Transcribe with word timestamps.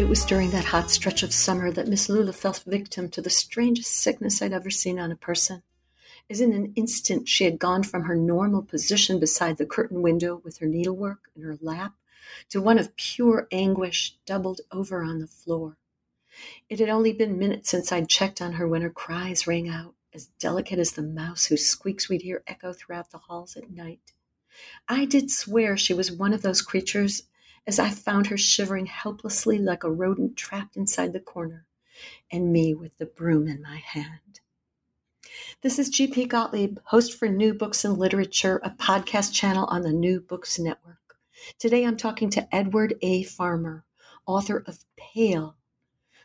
It 0.00 0.08
was 0.08 0.24
during 0.24 0.50
that 0.52 0.64
hot 0.64 0.90
stretch 0.90 1.22
of 1.22 1.30
summer 1.30 1.70
that 1.70 1.86
Miss 1.86 2.08
Lula 2.08 2.32
fell 2.32 2.56
victim 2.66 3.10
to 3.10 3.20
the 3.20 3.28
strangest 3.28 3.92
sickness 3.92 4.40
I'd 4.40 4.54
ever 4.54 4.70
seen 4.70 4.98
on 4.98 5.12
a 5.12 5.14
person. 5.14 5.62
As 6.30 6.40
in 6.40 6.54
an 6.54 6.72
instant 6.74 7.28
she 7.28 7.44
had 7.44 7.58
gone 7.58 7.82
from 7.82 8.04
her 8.04 8.16
normal 8.16 8.62
position 8.62 9.20
beside 9.20 9.58
the 9.58 9.66
curtain 9.66 10.00
window 10.00 10.40
with 10.42 10.56
her 10.56 10.66
needlework 10.66 11.30
in 11.36 11.42
her 11.42 11.58
lap 11.60 11.92
to 12.48 12.62
one 12.62 12.78
of 12.78 12.96
pure 12.96 13.46
anguish 13.52 14.16
doubled 14.24 14.62
over 14.72 15.02
on 15.02 15.18
the 15.18 15.26
floor. 15.26 15.76
It 16.70 16.80
had 16.80 16.88
only 16.88 17.12
been 17.12 17.38
minutes 17.38 17.68
since 17.68 17.92
I'd 17.92 18.08
checked 18.08 18.40
on 18.40 18.54
her 18.54 18.66
when 18.66 18.80
her 18.80 18.88
cries 18.88 19.46
rang 19.46 19.68
out, 19.68 19.94
as 20.14 20.30
delicate 20.38 20.78
as 20.78 20.92
the 20.92 21.02
mouse 21.02 21.44
whose 21.44 21.66
squeaks 21.66 22.08
we'd 22.08 22.22
hear 22.22 22.42
echo 22.46 22.72
throughout 22.72 23.10
the 23.10 23.18
halls 23.18 23.54
at 23.54 23.70
night. 23.70 24.14
I 24.88 25.04
did 25.04 25.30
swear 25.30 25.76
she 25.76 25.92
was 25.92 26.10
one 26.10 26.32
of 26.32 26.40
those 26.40 26.62
creatures 26.62 27.24
as 27.66 27.78
I 27.78 27.90
found 27.90 28.26
her 28.26 28.36
shivering 28.36 28.86
helplessly 28.86 29.58
like 29.58 29.84
a 29.84 29.90
rodent 29.90 30.36
trapped 30.36 30.76
inside 30.76 31.12
the 31.12 31.20
corner, 31.20 31.66
and 32.30 32.52
me 32.52 32.74
with 32.74 32.98
the 32.98 33.06
broom 33.06 33.46
in 33.46 33.62
my 33.62 33.76
hand. 33.76 34.40
This 35.62 35.78
is 35.78 35.90
G.P. 35.90 36.26
Gottlieb, 36.26 36.78
host 36.84 37.18
for 37.18 37.28
New 37.28 37.52
Books 37.52 37.84
and 37.84 37.98
Literature, 37.98 38.60
a 38.64 38.70
podcast 38.70 39.32
channel 39.32 39.66
on 39.66 39.82
the 39.82 39.92
New 39.92 40.20
Books 40.20 40.58
Network. 40.58 41.16
Today 41.58 41.84
I'm 41.84 41.96
talking 41.96 42.30
to 42.30 42.54
Edward 42.54 42.94
A. 43.02 43.22
Farmer, 43.24 43.84
author 44.26 44.64
of 44.66 44.84
Pale, 44.96 45.56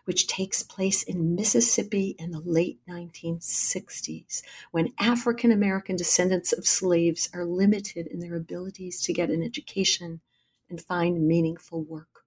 which 0.06 0.28
takes 0.28 0.64
place 0.64 1.04
in 1.04 1.36
Mississippi 1.36 2.16
in 2.18 2.32
the 2.32 2.40
late 2.40 2.80
1960s, 2.88 4.42
when 4.72 4.94
African 5.00 5.52
American 5.52 5.96
descendants 5.96 6.54
of 6.54 6.66
slaves 6.66 7.30
are 7.34 7.46
limited 7.46 8.08
in 8.08 8.20
their 8.20 8.36
abilities 8.36 9.02
to 9.02 9.14
get 9.14 9.30
an 9.30 9.44
education 9.44 10.22
and 10.70 10.82
find 10.82 11.28
meaningful 11.28 11.84
work. 11.84 12.24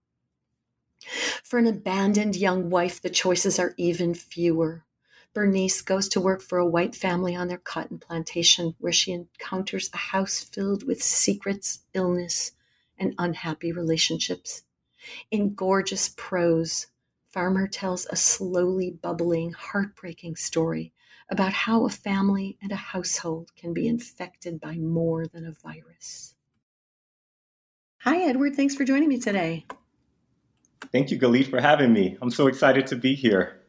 For 1.42 1.58
an 1.58 1.66
abandoned 1.66 2.36
young 2.36 2.70
wife, 2.70 3.00
the 3.00 3.10
choices 3.10 3.58
are 3.58 3.74
even 3.76 4.14
fewer. 4.14 4.84
Bernice 5.34 5.82
goes 5.82 6.08
to 6.08 6.20
work 6.20 6.42
for 6.42 6.58
a 6.58 6.66
white 6.66 6.94
family 6.94 7.36
on 7.36 7.48
their 7.48 7.58
cotton 7.58 7.98
plantation, 7.98 8.74
where 8.78 8.92
she 8.92 9.12
encounters 9.12 9.90
a 9.92 9.98
house 9.98 10.40
filled 10.42 10.84
with 10.86 11.02
secrets, 11.02 11.80
illness, 11.94 12.52
and 12.98 13.14
unhappy 13.18 13.72
relationships. 13.72 14.64
In 15.30 15.54
gorgeous 15.54 16.12
prose, 16.16 16.88
Farmer 17.22 17.68
tells 17.68 18.06
a 18.06 18.16
slowly 18.16 18.90
bubbling, 18.90 19.52
heartbreaking 19.52 20.36
story 20.36 20.92
about 21.30 21.52
how 21.52 21.84
a 21.84 21.90
family 21.90 22.56
and 22.60 22.72
a 22.72 22.76
household 22.76 23.54
can 23.54 23.72
be 23.74 23.86
infected 23.86 24.60
by 24.60 24.76
more 24.76 25.26
than 25.26 25.46
a 25.46 25.52
virus. 25.52 26.34
Hi, 28.08 28.20
Edward. 28.20 28.56
Thanks 28.56 28.74
for 28.74 28.84
joining 28.84 29.10
me 29.10 29.20
today. 29.20 29.66
Thank 30.92 31.10
you, 31.10 31.18
Galit, 31.18 31.50
for 31.50 31.60
having 31.60 31.92
me. 31.92 32.16
I'm 32.22 32.30
so 32.30 32.46
excited 32.46 32.86
to 32.86 32.96
be 32.96 33.14
here. 33.14 33.60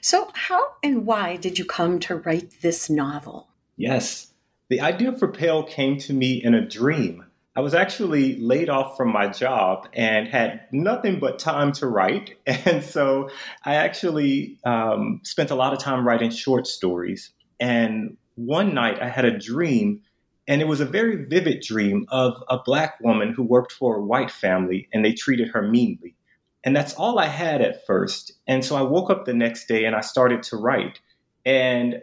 So, 0.00 0.30
how 0.32 0.62
and 0.82 1.04
why 1.04 1.36
did 1.36 1.58
you 1.58 1.66
come 1.66 2.00
to 2.00 2.16
write 2.16 2.62
this 2.62 2.88
novel? 2.88 3.48
Yes, 3.76 4.28
the 4.70 4.80
idea 4.80 5.12
for 5.12 5.28
Pale 5.28 5.64
came 5.64 5.98
to 5.98 6.14
me 6.14 6.42
in 6.42 6.54
a 6.54 6.66
dream. 6.66 7.26
I 7.54 7.60
was 7.60 7.74
actually 7.74 8.40
laid 8.40 8.70
off 8.70 8.96
from 8.96 9.12
my 9.12 9.28
job 9.28 9.86
and 9.92 10.28
had 10.28 10.62
nothing 10.72 11.20
but 11.20 11.38
time 11.38 11.72
to 11.72 11.86
write. 11.86 12.38
And 12.46 12.82
so 12.82 13.28
I 13.66 13.74
actually 13.74 14.56
um, 14.64 15.20
spent 15.24 15.50
a 15.50 15.56
lot 15.56 15.74
of 15.74 15.78
time 15.78 16.08
writing 16.08 16.30
short 16.30 16.66
stories. 16.66 17.30
And 17.60 18.16
one 18.34 18.72
night 18.72 19.02
I 19.02 19.10
had 19.10 19.26
a 19.26 19.38
dream 19.38 20.00
and 20.48 20.60
it 20.60 20.66
was 20.66 20.80
a 20.80 20.84
very 20.84 21.24
vivid 21.24 21.62
dream 21.62 22.04
of 22.08 22.42
a 22.48 22.58
black 22.58 22.98
woman 23.00 23.32
who 23.32 23.42
worked 23.42 23.72
for 23.72 23.96
a 23.96 24.02
white 24.02 24.30
family 24.30 24.88
and 24.92 25.04
they 25.04 25.12
treated 25.12 25.48
her 25.48 25.62
meanly. 25.62 26.16
And 26.64 26.76
that's 26.76 26.94
all 26.94 27.18
I 27.18 27.26
had 27.26 27.60
at 27.60 27.86
first. 27.86 28.32
And 28.46 28.64
so 28.64 28.76
I 28.76 28.82
woke 28.82 29.10
up 29.10 29.24
the 29.24 29.34
next 29.34 29.66
day 29.66 29.84
and 29.84 29.96
I 29.96 30.00
started 30.00 30.42
to 30.44 30.56
write. 30.56 31.00
And 31.44 32.02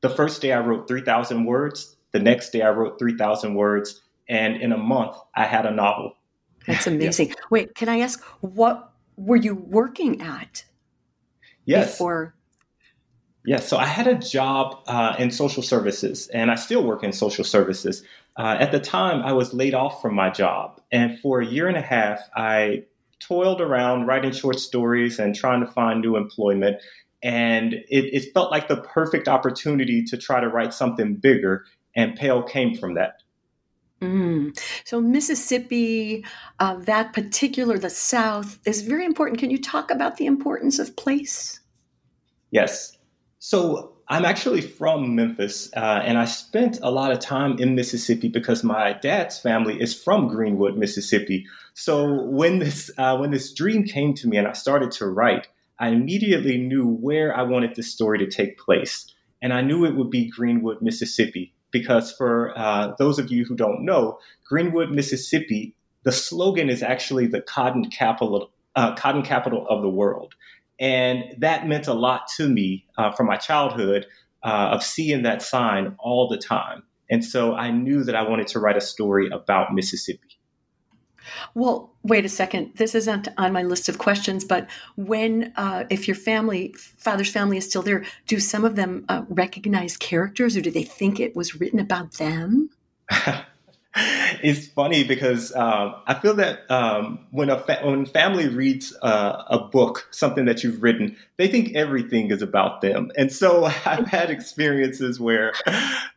the 0.00 0.08
first 0.08 0.42
day 0.42 0.52
I 0.52 0.60
wrote 0.60 0.88
3,000 0.88 1.44
words. 1.44 1.96
The 2.12 2.18
next 2.20 2.50
day 2.50 2.62
I 2.62 2.70
wrote 2.70 2.98
3,000 2.98 3.54
words. 3.54 4.02
And 4.28 4.56
in 4.56 4.72
a 4.72 4.78
month, 4.78 5.16
I 5.36 5.44
had 5.44 5.66
a 5.66 5.70
novel. 5.70 6.16
That's 6.66 6.86
amazing. 6.88 7.28
yeah. 7.28 7.34
Wait, 7.50 7.74
can 7.74 7.88
I 7.88 8.00
ask, 8.00 8.22
what 8.40 8.92
were 9.16 9.36
you 9.36 9.54
working 9.54 10.22
at? 10.22 10.64
Yes. 11.64 11.92
Before 11.92 12.34
yeah, 13.44 13.60
so 13.60 13.76
I 13.76 13.84
had 13.84 14.06
a 14.06 14.14
job 14.14 14.82
uh, 14.86 15.16
in 15.18 15.30
social 15.30 15.62
services, 15.62 16.28
and 16.28 16.50
I 16.50 16.54
still 16.54 16.82
work 16.82 17.04
in 17.04 17.12
social 17.12 17.44
services. 17.44 18.02
Uh, 18.38 18.56
at 18.58 18.72
the 18.72 18.80
time, 18.80 19.22
I 19.22 19.32
was 19.32 19.52
laid 19.52 19.74
off 19.74 20.00
from 20.00 20.14
my 20.14 20.30
job, 20.30 20.80
and 20.90 21.18
for 21.20 21.40
a 21.40 21.46
year 21.46 21.68
and 21.68 21.76
a 21.76 21.82
half, 21.82 22.20
I 22.34 22.84
toiled 23.20 23.60
around 23.60 24.06
writing 24.06 24.32
short 24.32 24.58
stories 24.58 25.18
and 25.18 25.34
trying 25.34 25.60
to 25.60 25.66
find 25.66 26.00
new 26.00 26.16
employment. 26.16 26.78
And 27.22 27.74
it, 27.74 28.12
it 28.12 28.32
felt 28.34 28.50
like 28.50 28.68
the 28.68 28.76
perfect 28.76 29.28
opportunity 29.28 30.04
to 30.04 30.16
try 30.16 30.40
to 30.40 30.48
write 30.48 30.72
something 30.74 31.16
bigger, 31.16 31.66
and 31.94 32.16
Pale 32.16 32.44
came 32.44 32.74
from 32.74 32.94
that. 32.94 33.22
Mm. 34.00 34.58
So, 34.84 35.00
Mississippi, 35.00 36.24
uh, 36.60 36.76
that 36.76 37.12
particular, 37.12 37.78
the 37.78 37.90
South, 37.90 38.58
is 38.66 38.82
very 38.82 39.04
important. 39.04 39.38
Can 39.38 39.50
you 39.50 39.60
talk 39.60 39.90
about 39.90 40.16
the 40.16 40.26
importance 40.26 40.78
of 40.78 40.96
place? 40.96 41.60
Yes. 42.50 42.93
So 43.46 43.92
I'm 44.08 44.24
actually 44.24 44.62
from 44.62 45.14
Memphis, 45.14 45.68
uh, 45.76 46.00
and 46.02 46.16
I 46.16 46.24
spent 46.24 46.78
a 46.80 46.90
lot 46.90 47.12
of 47.12 47.18
time 47.18 47.58
in 47.58 47.74
Mississippi 47.74 48.28
because 48.28 48.64
my 48.64 48.94
dad's 48.94 49.38
family 49.38 49.78
is 49.78 49.92
from 49.92 50.28
Greenwood, 50.28 50.78
Mississippi. 50.78 51.44
So 51.74 52.22
when 52.22 52.58
this 52.58 52.90
uh, 52.96 53.18
when 53.18 53.32
this 53.32 53.52
dream 53.52 53.84
came 53.84 54.14
to 54.14 54.28
me 54.28 54.38
and 54.38 54.48
I 54.48 54.54
started 54.54 54.92
to 54.92 55.06
write, 55.06 55.48
I 55.78 55.88
immediately 55.88 56.56
knew 56.56 56.86
where 56.88 57.36
I 57.36 57.42
wanted 57.42 57.74
this 57.74 57.92
story 57.92 58.18
to 58.20 58.26
take 58.26 58.56
place, 58.58 59.12
and 59.42 59.52
I 59.52 59.60
knew 59.60 59.84
it 59.84 59.94
would 59.94 60.10
be 60.10 60.30
Greenwood, 60.30 60.80
Mississippi, 60.80 61.52
because 61.70 62.12
for 62.12 62.58
uh, 62.58 62.94
those 62.98 63.18
of 63.18 63.30
you 63.30 63.44
who 63.44 63.56
don't 63.56 63.84
know, 63.84 64.18
Greenwood, 64.48 64.90
Mississippi, 64.90 65.74
the 66.02 66.12
slogan 66.12 66.70
is 66.70 66.82
actually 66.82 67.26
the 67.26 67.42
cotton 67.42 67.90
capital 67.90 68.52
uh, 68.74 68.94
cotton 68.94 69.22
capital 69.22 69.66
of 69.68 69.82
the 69.82 69.90
world. 69.90 70.34
And 70.80 71.24
that 71.38 71.66
meant 71.66 71.86
a 71.86 71.94
lot 71.94 72.28
to 72.36 72.48
me 72.48 72.86
uh, 72.98 73.12
from 73.12 73.26
my 73.26 73.36
childhood 73.36 74.06
uh, 74.42 74.70
of 74.72 74.82
seeing 74.82 75.22
that 75.22 75.42
sign 75.42 75.94
all 75.98 76.28
the 76.28 76.38
time. 76.38 76.82
And 77.10 77.24
so 77.24 77.54
I 77.54 77.70
knew 77.70 78.02
that 78.04 78.14
I 78.14 78.28
wanted 78.28 78.48
to 78.48 78.58
write 78.58 78.76
a 78.76 78.80
story 78.80 79.28
about 79.30 79.74
Mississippi. 79.74 80.20
Well, 81.54 81.94
wait 82.02 82.24
a 82.24 82.28
second. 82.28 82.72
This 82.76 82.94
isn't 82.94 83.28
on 83.38 83.52
my 83.52 83.62
list 83.62 83.88
of 83.88 83.98
questions, 83.98 84.44
but 84.44 84.68
when, 84.96 85.52
uh, 85.56 85.84
if 85.88 86.06
your 86.06 86.16
family, 86.16 86.74
father's 86.98 87.30
family 87.30 87.56
is 87.56 87.66
still 87.66 87.82
there, 87.82 88.04
do 88.26 88.38
some 88.38 88.64
of 88.64 88.76
them 88.76 89.06
uh, 89.08 89.22
recognize 89.28 89.96
characters 89.96 90.56
or 90.56 90.60
do 90.60 90.70
they 90.70 90.82
think 90.82 91.18
it 91.20 91.34
was 91.34 91.58
written 91.58 91.78
about 91.78 92.12
them? 92.14 92.68
it's 94.42 94.66
funny 94.66 95.04
because 95.04 95.54
um, 95.54 95.94
I 96.06 96.14
feel 96.14 96.34
that 96.34 96.68
um, 96.68 97.26
when 97.30 97.48
a 97.48 97.60
fa- 97.60 97.80
when 97.84 98.06
family 98.06 98.48
reads 98.48 98.96
uh, 99.02 99.44
a 99.48 99.58
book, 99.58 100.08
something 100.10 100.46
that 100.46 100.64
you've 100.64 100.82
written, 100.82 101.16
they 101.36 101.46
think 101.46 101.76
everything 101.76 102.30
is 102.32 102.42
about 102.42 102.80
them. 102.80 103.12
And 103.16 103.32
so 103.32 103.64
I've 103.86 104.08
had 104.08 104.30
experiences 104.30 105.20
where 105.20 105.52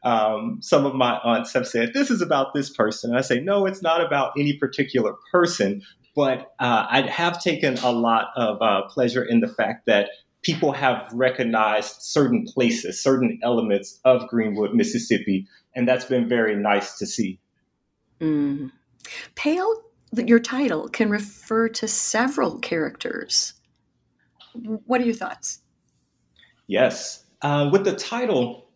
um, 0.03 0.57
some 0.61 0.85
of 0.87 0.95
my 0.95 1.19
aunts 1.23 1.53
have 1.53 1.67
said, 1.67 1.93
"This 1.93 2.09
is 2.09 2.21
about 2.21 2.55
this 2.55 2.71
person," 2.71 3.11
and 3.11 3.19
I 3.19 3.21
say, 3.21 3.39
"No, 3.39 3.67
it's 3.67 3.83
not 3.83 4.03
about 4.03 4.31
any 4.37 4.53
particular 4.53 5.13
person." 5.31 5.83
But 6.15 6.53
uh, 6.59 6.87
I 6.89 7.01
have 7.01 7.39
taken 7.43 7.77
a 7.77 7.91
lot 7.91 8.29
of 8.35 8.59
uh, 8.59 8.87
pleasure 8.87 9.23
in 9.23 9.39
the 9.41 9.47
fact 9.47 9.85
that 9.85 10.09
people 10.41 10.71
have 10.71 11.07
recognized 11.13 11.97
certain 12.01 12.43
places, 12.43 13.03
certain 13.03 13.39
elements 13.43 13.99
of 14.03 14.27
Greenwood, 14.27 14.73
Mississippi, 14.73 15.45
and 15.75 15.87
that's 15.87 16.05
been 16.05 16.27
very 16.27 16.55
nice 16.55 16.97
to 16.97 17.05
see. 17.05 17.39
Mm. 18.21 18.71
Pale, 19.35 19.83
your 20.13 20.39
title, 20.39 20.87
can 20.89 21.09
refer 21.09 21.69
to 21.69 21.87
several 21.87 22.59
characters. 22.59 23.53
What 24.53 25.01
are 25.01 25.05
your 25.05 25.13
thoughts? 25.13 25.61
Yes. 26.67 27.23
Uh, 27.41 27.69
with 27.71 27.85
the 27.85 27.95
title, 27.95 28.67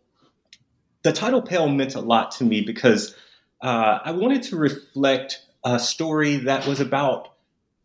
the 1.02 1.12
title 1.12 1.42
Pale 1.42 1.68
meant 1.68 1.94
a 1.94 2.00
lot 2.00 2.30
to 2.32 2.44
me 2.44 2.62
because 2.62 3.14
uh, 3.60 3.98
I 4.04 4.12
wanted 4.12 4.42
to 4.44 4.56
reflect 4.56 5.44
a 5.64 5.78
story 5.78 6.36
that 6.36 6.66
was 6.66 6.80
about 6.80 7.28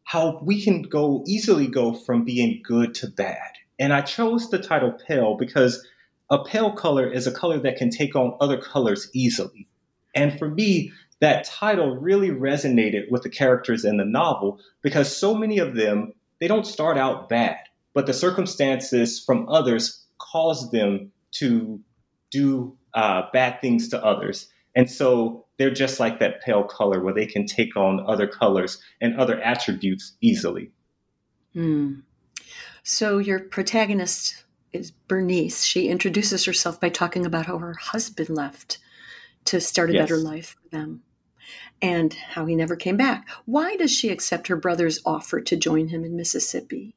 how 0.03 0.39
we 0.41 0.61
can 0.63 0.83
go 0.83 1.23
easily 1.27 1.67
go 1.67 1.93
from 1.93 2.23
being 2.23 2.61
good 2.63 2.93
to 2.95 3.07
bad. 3.07 3.51
And 3.79 3.93
I 3.93 4.01
chose 4.01 4.49
the 4.49 4.57
title 4.57 4.91
pale 4.91 5.35
because 5.35 5.85
a 6.29 6.43
pale 6.43 6.71
color 6.71 7.05
is 7.07 7.27
a 7.27 7.31
color 7.31 7.59
that 7.59 7.77
can 7.77 7.89
take 7.89 8.15
on 8.15 8.35
other 8.39 8.59
colors 8.59 9.09
easily. 9.13 9.67
And 10.15 10.37
for 10.39 10.49
me, 10.49 10.91
that 11.19 11.45
title 11.45 11.97
really 11.97 12.29
resonated 12.29 13.09
with 13.09 13.23
the 13.23 13.29
characters 13.29 13.83
in 13.83 13.97
the 13.97 14.05
novel 14.05 14.59
because 14.81 15.15
so 15.15 15.33
many 15.33 15.57
of 15.57 15.75
them, 15.75 16.13
they 16.39 16.47
don't 16.47 16.67
start 16.67 16.97
out 16.97 17.27
bad, 17.29 17.57
but 17.93 18.05
the 18.05 18.13
circumstances 18.13 19.23
from 19.23 19.49
others 19.49 20.05
cause 20.19 20.69
them 20.71 21.11
to 21.31 21.79
do 22.29 22.77
uh, 22.93 23.23
bad 23.33 23.59
things 23.61 23.89
to 23.89 24.03
others. 24.03 24.47
And 24.75 24.89
so 24.89 25.45
they're 25.57 25.71
just 25.71 25.99
like 25.99 26.19
that 26.19 26.41
pale 26.41 26.63
color 26.63 27.01
where 27.01 27.13
they 27.13 27.25
can 27.25 27.47
take 27.47 27.75
on 27.75 28.05
other 28.07 28.27
colors 28.27 28.79
and 29.01 29.19
other 29.19 29.41
attributes 29.41 30.15
easily. 30.21 30.71
Mm. 31.55 32.03
So 32.83 33.17
your 33.17 33.39
protagonist 33.39 34.43
is 34.71 34.91
Bernice. 34.91 35.63
She 35.63 35.87
introduces 35.87 36.45
herself 36.45 36.79
by 36.79 36.89
talking 36.89 37.25
about 37.25 37.47
how 37.47 37.57
her 37.57 37.73
husband 37.73 38.29
left 38.29 38.77
to 39.45 39.59
start 39.59 39.89
a 39.89 39.93
yes. 39.93 40.03
better 40.03 40.17
life 40.17 40.55
for 40.61 40.69
them 40.69 41.01
and 41.81 42.13
how 42.13 42.45
he 42.45 42.55
never 42.55 42.75
came 42.75 42.97
back. 42.97 43.27
Why 43.45 43.75
does 43.75 43.91
she 43.91 44.09
accept 44.09 44.47
her 44.47 44.55
brother's 44.55 44.99
offer 45.05 45.41
to 45.41 45.55
join 45.55 45.89
him 45.89 46.03
in 46.03 46.15
Mississippi? 46.15 46.95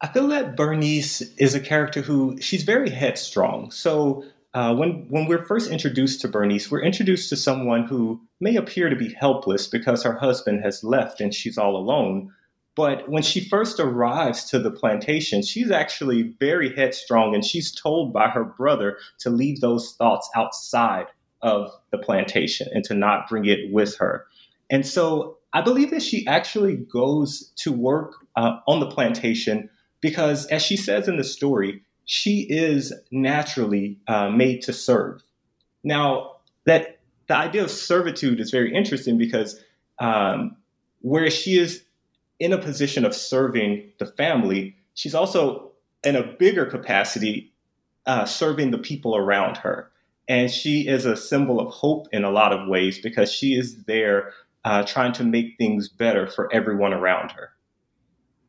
I 0.00 0.08
feel 0.08 0.28
that 0.28 0.56
Bernice 0.56 1.22
is 1.38 1.54
a 1.54 1.60
character 1.60 2.02
who 2.02 2.38
she's 2.40 2.64
very 2.64 2.90
headstrong. 2.90 3.70
So 3.70 4.24
uh, 4.52 4.74
when 4.74 5.06
when 5.08 5.26
we're 5.26 5.44
first 5.44 5.70
introduced 5.70 6.20
to 6.20 6.28
Bernice, 6.28 6.70
we're 6.70 6.82
introduced 6.82 7.28
to 7.30 7.36
someone 7.36 7.84
who 7.84 8.20
may 8.40 8.56
appear 8.56 8.88
to 8.90 8.96
be 8.96 9.12
helpless 9.14 9.66
because 9.66 10.02
her 10.02 10.18
husband 10.18 10.62
has 10.62 10.84
left 10.84 11.20
and 11.20 11.34
she's 11.34 11.58
all 11.58 11.76
alone. 11.76 12.32
But 12.74 13.08
when 13.08 13.22
she 13.22 13.40
first 13.48 13.80
arrives 13.80 14.44
to 14.50 14.58
the 14.58 14.70
plantation, 14.70 15.42
she's 15.42 15.70
actually 15.70 16.34
very 16.38 16.74
headstrong 16.76 17.34
and 17.34 17.42
she's 17.42 17.72
told 17.72 18.12
by 18.12 18.28
her 18.28 18.44
brother 18.44 18.98
to 19.20 19.30
leave 19.30 19.62
those 19.62 19.94
thoughts 19.94 20.28
outside 20.36 21.06
of 21.42 21.70
the 21.90 21.98
plantation 21.98 22.68
and 22.72 22.84
to 22.84 22.94
not 22.94 23.28
bring 23.28 23.44
it 23.44 23.70
with 23.72 23.96
her. 23.98 24.26
And 24.70 24.86
so 24.86 25.38
I 25.52 25.60
believe 25.60 25.90
that 25.90 26.02
she 26.02 26.26
actually 26.26 26.76
goes 26.76 27.52
to 27.56 27.72
work 27.72 28.14
uh, 28.36 28.58
on 28.66 28.80
the 28.80 28.90
plantation 28.90 29.70
because, 30.00 30.46
as 30.46 30.62
she 30.62 30.76
says 30.76 31.08
in 31.08 31.16
the 31.16 31.24
story, 31.24 31.82
she 32.04 32.46
is 32.48 32.92
naturally 33.10 33.98
uh, 34.06 34.28
made 34.28 34.62
to 34.62 34.72
serve. 34.72 35.22
Now, 35.82 36.32
that 36.64 37.00
the 37.28 37.36
idea 37.36 37.64
of 37.64 37.70
servitude 37.70 38.40
is 38.40 38.50
very 38.50 38.74
interesting 38.74 39.18
because 39.18 39.60
um, 39.98 40.56
where 41.00 41.30
she 41.30 41.58
is 41.58 41.84
in 42.38 42.52
a 42.52 42.58
position 42.58 43.04
of 43.04 43.14
serving 43.14 43.90
the 43.98 44.06
family, 44.06 44.76
she's 44.94 45.14
also 45.14 45.72
in 46.04 46.16
a 46.16 46.22
bigger 46.22 46.66
capacity 46.66 47.52
uh, 48.06 48.24
serving 48.24 48.70
the 48.70 48.78
people 48.78 49.16
around 49.16 49.56
her. 49.58 49.90
And 50.28 50.50
she 50.50 50.88
is 50.88 51.06
a 51.06 51.16
symbol 51.16 51.60
of 51.60 51.72
hope 51.72 52.08
in 52.12 52.24
a 52.24 52.30
lot 52.30 52.52
of 52.52 52.68
ways 52.68 52.98
because 52.98 53.32
she 53.32 53.54
is 53.54 53.84
there 53.84 54.32
uh, 54.64 54.82
trying 54.82 55.12
to 55.12 55.24
make 55.24 55.56
things 55.56 55.88
better 55.88 56.26
for 56.26 56.52
everyone 56.52 56.92
around 56.92 57.30
her. 57.32 57.50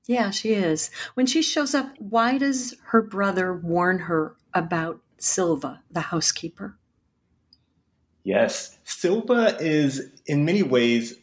Yeah, 0.07 0.31
she 0.31 0.53
is. 0.53 0.89
When 1.13 1.25
she 1.25 1.41
shows 1.41 1.75
up, 1.75 1.93
why 1.99 2.37
does 2.37 2.75
her 2.85 3.01
brother 3.01 3.53
warn 3.53 3.99
her 3.99 4.35
about 4.53 5.01
Silva, 5.17 5.83
the 5.91 5.99
housekeeper? 5.99 6.77
Yes, 8.23 8.77
Silva 8.83 9.57
is 9.59 10.09
in 10.25 10.45
many 10.45 10.63
ways 10.63 11.15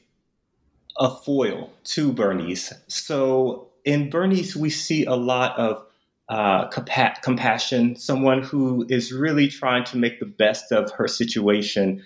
a 0.98 1.10
foil 1.10 1.70
to 1.84 2.12
Bernice. 2.12 2.72
So 2.86 3.70
in 3.84 4.10
Bernice, 4.10 4.54
we 4.54 4.70
see 4.70 5.04
a 5.04 5.14
lot 5.14 5.58
of 5.58 5.84
uh, 6.28 6.68
compa- 6.68 7.20
compassion, 7.22 7.96
someone 7.96 8.42
who 8.42 8.86
is 8.88 9.12
really 9.12 9.48
trying 9.48 9.84
to 9.84 9.98
make 9.98 10.20
the 10.20 10.26
best 10.26 10.72
of 10.72 10.90
her 10.92 11.06
situation. 11.06 12.02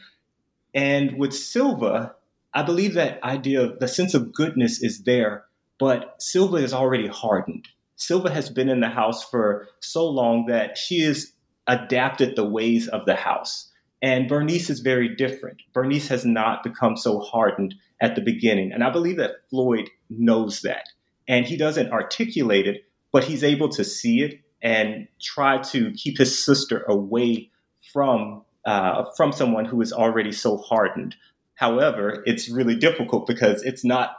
And 0.75 1.19
with 1.19 1.32
Silva, 1.32 2.15
I 2.53 2.62
believe 2.62 2.94
that 2.94 3.23
idea 3.23 3.62
of 3.62 3.79
the 3.79 3.88
sense 3.88 4.15
of 4.15 4.32
goodness 4.32 4.82
is 4.82 5.03
there, 5.05 5.44
but 5.79 6.20
Silva 6.20 6.56
is 6.56 6.73
already 6.73 7.06
hardened. 7.06 7.69
Silva 7.97 8.31
has 8.31 8.49
been 8.49 8.69
in 8.69 8.81
the 8.81 8.88
house 8.88 9.25
for 9.25 9.69
so 9.81 10.09
long 10.09 10.47
that 10.47 10.79
she 10.79 11.00
has 11.00 11.32
adapted 11.67 12.35
the 12.35 12.49
ways 12.49 12.88
of 12.88 13.05
the 13.06 13.14
house. 13.14 13.71
And 14.00 14.29
Bernice 14.29 14.71
is 14.71 14.81
very 14.81 15.14
different. 15.14 15.62
Bernice 15.73 16.09
has 16.09 16.25
not 16.25 16.62
become 16.62 16.97
so 16.97 17.19
hardened 17.21 17.75
at 18.00 18.14
the 18.14 18.21
beginning. 18.21 18.73
And 18.73 18.85
I 18.85 18.91
believe 18.91 19.17
that 19.17 19.43
Floyd 19.50 19.91
knows 20.09 20.62
that. 20.62 20.88
And 21.26 21.44
he 21.44 21.56
doesn't 21.56 21.93
articulate 21.93 22.67
it, 22.67 22.88
but 23.12 23.25
he's 23.25 23.44
able 23.44 23.69
to 23.70 23.84
see 23.84 24.22
it 24.22 24.40
and 24.62 25.08
try 25.20 25.58
to 25.58 25.93
keep 25.93 26.19
his 26.19 26.44
sister 26.44 26.82
away 26.88 27.50
from 27.93 28.43
uh, 28.64 29.05
from 29.16 29.32
someone 29.32 29.64
who 29.64 29.81
is 29.81 29.93
already 29.93 30.32
so 30.32 30.58
hardened. 30.58 31.14
However, 31.55 32.22
it's 32.26 32.50
really 32.50 32.76
difficult 32.76 33.26
because 33.26 33.62
it's 33.62 33.84
not 33.84 34.16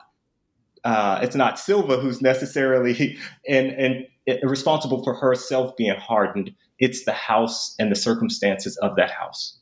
uh, 0.84 1.20
it's 1.22 1.36
not 1.36 1.60
Silva 1.60 1.98
who's 1.98 2.22
necessarily 2.22 3.18
and 3.48 3.68
and 3.72 4.06
responsible 4.44 5.04
for 5.04 5.14
herself 5.16 5.76
being 5.78 5.96
hardened. 5.96 6.52
It's 6.80 7.04
the 7.06 7.14
house 7.14 7.76
and 7.78 7.92
the 7.92 7.96
circumstances 7.96 8.78
of 8.78 8.96
that 8.96 9.12
house. 9.12 9.58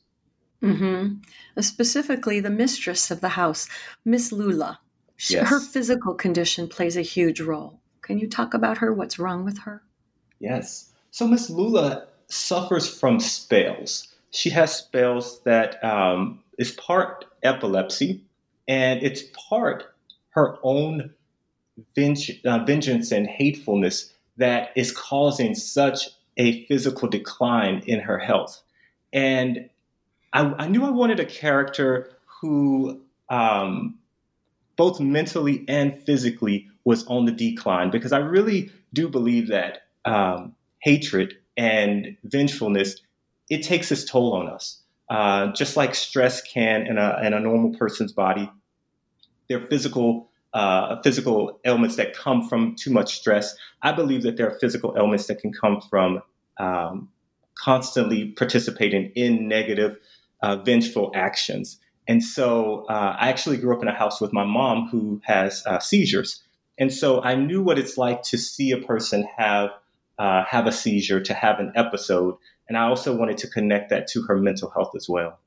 Mm-hmm. 0.62 1.16
Uh, 1.56 1.62
specifically, 1.62 2.40
the 2.40 2.50
mistress 2.50 3.10
of 3.10 3.20
the 3.20 3.30
house, 3.30 3.68
Miss 4.04 4.32
Lula. 4.32 4.80
Yes. 5.28 5.48
Her 5.48 5.60
physical 5.60 6.14
condition 6.14 6.68
plays 6.68 6.96
a 6.96 7.02
huge 7.02 7.40
role. 7.40 7.80
Can 8.08 8.18
you 8.18 8.26
talk 8.26 8.54
about 8.54 8.78
her? 8.78 8.90
What's 8.90 9.18
wrong 9.18 9.44
with 9.44 9.58
her? 9.58 9.82
Yes. 10.40 10.92
So 11.10 11.28
Miss 11.28 11.50
Lula 11.50 12.06
suffers 12.28 12.88
from 12.88 13.20
spells. 13.20 14.14
She 14.30 14.48
has 14.48 14.74
spells 14.74 15.42
that 15.42 15.84
um, 15.84 16.40
is 16.56 16.70
part 16.70 17.26
epilepsy, 17.42 18.22
and 18.66 19.02
it's 19.02 19.24
part 19.50 19.94
her 20.30 20.56
own 20.62 21.10
venge- 21.94 22.40
uh, 22.46 22.64
vengeance 22.64 23.12
and 23.12 23.26
hatefulness 23.26 24.14
that 24.38 24.70
is 24.74 24.90
causing 24.90 25.54
such 25.54 26.08
a 26.38 26.64
physical 26.64 27.08
decline 27.08 27.82
in 27.86 28.00
her 28.00 28.18
health. 28.18 28.62
And 29.12 29.68
I, 30.32 30.54
I 30.60 30.66
knew 30.66 30.82
I 30.82 30.90
wanted 30.90 31.20
a 31.20 31.26
character 31.26 32.10
who, 32.40 33.02
um, 33.28 33.98
both 34.76 34.98
mentally 34.98 35.66
and 35.68 36.02
physically, 36.04 36.68
was 36.88 37.06
on 37.06 37.26
the 37.26 37.32
decline 37.32 37.90
because 37.90 38.12
I 38.12 38.18
really 38.18 38.70
do 38.94 39.10
believe 39.10 39.48
that 39.48 39.82
um, 40.06 40.54
hatred 40.78 41.36
and 41.54 42.16
vengefulness 42.24 42.96
it 43.50 43.62
takes 43.62 43.92
its 43.92 44.04
toll 44.04 44.32
on 44.32 44.48
us. 44.48 44.80
Uh, 45.10 45.52
just 45.52 45.76
like 45.76 45.94
stress 45.94 46.40
can 46.40 46.86
in 46.86 46.96
a, 46.96 47.20
in 47.22 47.34
a 47.34 47.40
normal 47.40 47.76
person's 47.78 48.12
body, 48.12 48.50
there 49.50 49.62
are 49.62 49.66
physical 49.66 50.30
uh, 50.54 50.98
physical 51.02 51.60
ailments 51.66 51.96
that 51.96 52.16
come 52.16 52.48
from 52.48 52.74
too 52.74 52.90
much 52.90 53.18
stress. 53.18 53.54
I 53.82 53.92
believe 53.92 54.22
that 54.22 54.38
there 54.38 54.48
are 54.48 54.58
physical 54.58 54.94
ailments 54.96 55.26
that 55.26 55.40
can 55.42 55.52
come 55.52 55.82
from 55.90 56.22
um, 56.56 57.10
constantly 57.54 58.30
participating 58.30 59.12
in 59.14 59.46
negative 59.46 59.98
uh, 60.40 60.56
vengeful 60.56 61.12
actions. 61.14 61.78
And 62.06 62.24
so 62.24 62.86
uh, 62.88 63.14
I 63.20 63.28
actually 63.28 63.58
grew 63.58 63.76
up 63.76 63.82
in 63.82 63.88
a 63.88 63.94
house 63.94 64.22
with 64.22 64.32
my 64.32 64.44
mom 64.44 64.88
who 64.88 65.20
has 65.24 65.62
uh, 65.66 65.80
seizures. 65.80 66.42
And 66.78 66.92
so 66.92 67.22
I 67.22 67.34
knew 67.34 67.62
what 67.62 67.78
it's 67.78 67.98
like 67.98 68.22
to 68.24 68.38
see 68.38 68.70
a 68.70 68.78
person 68.78 69.28
have 69.36 69.70
uh, 70.18 70.44
have 70.44 70.66
a 70.66 70.72
seizure, 70.72 71.20
to 71.20 71.34
have 71.34 71.60
an 71.60 71.72
episode. 71.76 72.34
And 72.68 72.76
I 72.76 72.88
also 72.88 73.14
wanted 73.14 73.38
to 73.38 73.48
connect 73.48 73.90
that 73.90 74.08
to 74.08 74.22
her 74.22 74.36
mental 74.36 74.70
health 74.70 74.92
as 74.96 75.08
well. 75.08 75.38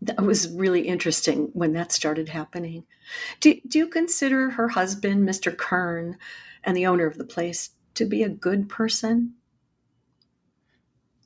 That 0.00 0.22
was 0.22 0.48
really 0.48 0.88
interesting 0.88 1.50
when 1.52 1.74
that 1.74 1.92
started 1.92 2.30
happening. 2.30 2.84
Do, 3.40 3.60
do 3.68 3.78
you 3.78 3.88
consider 3.88 4.50
her 4.50 4.68
husband, 4.68 5.28
Mr. 5.28 5.56
Kern, 5.56 6.16
and 6.64 6.76
the 6.76 6.86
owner 6.86 7.06
of 7.06 7.18
the 7.18 7.24
place, 7.24 7.70
to 7.94 8.06
be 8.06 8.22
a 8.22 8.28
good 8.28 8.68
person? 8.68 9.34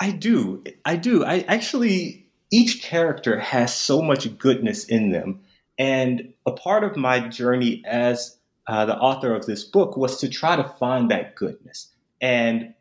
I 0.00 0.10
do. 0.10 0.64
I 0.84 0.96
do. 0.96 1.24
I 1.24 1.44
actually 1.48 2.26
each 2.50 2.82
character 2.82 3.38
has 3.38 3.74
so 3.74 4.02
much 4.02 4.36
goodness 4.38 4.84
in 4.84 5.10
them. 5.10 5.40
And 5.78 6.34
a 6.44 6.52
part 6.52 6.84
of 6.84 6.96
my 6.96 7.28
journey 7.28 7.82
as 7.86 8.38
uh, 8.68 8.84
the 8.84 8.96
author 8.96 9.34
of 9.34 9.46
this 9.46 9.64
book 9.64 9.96
was 9.96 10.18
to 10.20 10.28
try 10.28 10.56
to 10.56 10.64
find 10.64 11.10
that 11.10 11.36
goodness. 11.36 11.88
And 12.20 12.74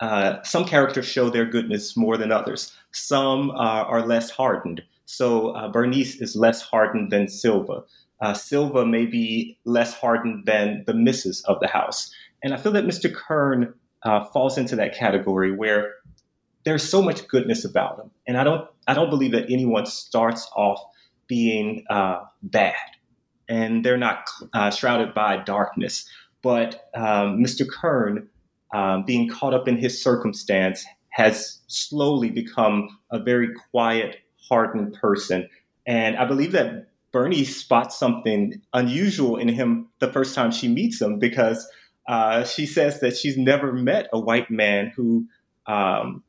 uh, 0.00 0.42
some 0.42 0.64
characters 0.64 1.06
show 1.06 1.30
their 1.30 1.44
goodness 1.44 1.96
more 1.96 2.16
than 2.16 2.30
others. 2.30 2.76
Some 2.92 3.50
uh, 3.50 3.84
are 3.84 4.06
less 4.06 4.30
hardened. 4.30 4.82
So 5.06 5.50
uh, 5.50 5.68
Bernice 5.68 6.20
is 6.20 6.36
less 6.36 6.62
hardened 6.62 7.10
than 7.10 7.28
Silva. 7.28 7.84
Uh, 8.20 8.34
Silva 8.34 8.86
may 8.86 9.06
be 9.06 9.58
less 9.64 9.94
hardened 9.94 10.46
than 10.46 10.84
the 10.86 10.94
missus 10.94 11.42
of 11.42 11.58
the 11.60 11.68
house. 11.68 12.12
And 12.42 12.54
I 12.54 12.56
feel 12.56 12.72
that 12.72 12.84
Mr. 12.84 13.12
Kern 13.12 13.74
uh, 14.04 14.24
falls 14.26 14.58
into 14.58 14.76
that 14.76 14.94
category 14.94 15.54
where 15.54 15.94
there's 16.64 16.88
so 16.88 17.02
much 17.02 17.26
goodness 17.28 17.64
about 17.64 17.98
him. 17.98 18.10
and 18.26 18.38
I 18.38 18.44
don't 18.44 18.68
I 18.86 18.94
don't 18.94 19.10
believe 19.10 19.32
that 19.32 19.50
anyone 19.50 19.86
starts 19.86 20.48
off 20.54 20.82
being 21.26 21.84
bad. 22.42 22.74
And 23.48 23.84
they're 23.84 23.96
not 23.96 24.28
uh, 24.52 24.70
shrouded 24.70 25.14
by 25.14 25.36
darkness. 25.38 26.08
But 26.42 26.88
um, 26.94 27.38
Mr. 27.42 27.66
Kern, 27.68 28.28
um, 28.72 29.04
being 29.04 29.28
caught 29.28 29.54
up 29.54 29.68
in 29.68 29.76
his 29.76 30.02
circumstance, 30.02 30.84
has 31.10 31.60
slowly 31.68 32.30
become 32.30 32.88
a 33.10 33.18
very 33.18 33.48
quiet, 33.70 34.16
hardened 34.48 34.94
person. 34.94 35.48
And 35.86 36.16
I 36.16 36.24
believe 36.24 36.52
that 36.52 36.88
Bernie 37.12 37.44
spots 37.44 37.96
something 37.96 38.60
unusual 38.72 39.36
in 39.36 39.48
him 39.48 39.88
the 40.00 40.12
first 40.12 40.34
time 40.34 40.50
she 40.50 40.66
meets 40.66 41.00
him 41.00 41.18
because 41.18 41.66
uh, 42.08 42.44
she 42.44 42.66
says 42.66 43.00
that 43.00 43.16
she's 43.16 43.36
never 43.36 43.72
met 43.72 44.08
a 44.12 44.18
white 44.18 44.50
man 44.50 44.92
who 44.96 45.26
um, 45.66 46.22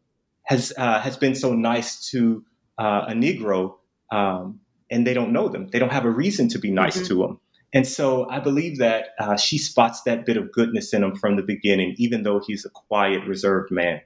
has 0.43 0.71
uh, 0.77 1.01
has 1.01 1.17
been 1.17 1.35
so 1.35 1.53
nice 1.53 2.09
to 2.11 2.45
uh, 2.77 3.05
a 3.07 3.13
Negro, 3.13 3.75
um, 4.11 4.59
and 4.89 5.05
they 5.05 5.13
don't 5.13 5.31
know 5.31 5.49
them. 5.49 5.67
They 5.71 5.79
don't 5.79 5.91
have 5.91 6.05
a 6.05 6.09
reason 6.09 6.47
to 6.49 6.59
be 6.59 6.71
nice 6.71 6.95
mm-hmm. 6.95 7.07
to 7.07 7.15
them. 7.15 7.39
And 7.73 7.85
so 7.85 8.29
I 8.29 8.39
believe 8.39 8.77
that 8.77 9.09
uh, 9.19 9.35
she 9.35 9.57
spots 9.57 10.03
that 10.03 10.25
bit 10.25 10.37
of 10.37 10.51
goodness 10.51 10.93
in 10.93 11.03
him 11.03 11.15
from 11.15 11.35
the 11.35 11.43
beginning, 11.43 11.95
even 11.97 12.23
though 12.23 12.39
he's 12.39 12.65
a 12.65 12.69
quiet, 12.69 13.25
reserved 13.27 13.69
man. 13.71 14.01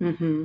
Mm-hmm. 0.00 0.44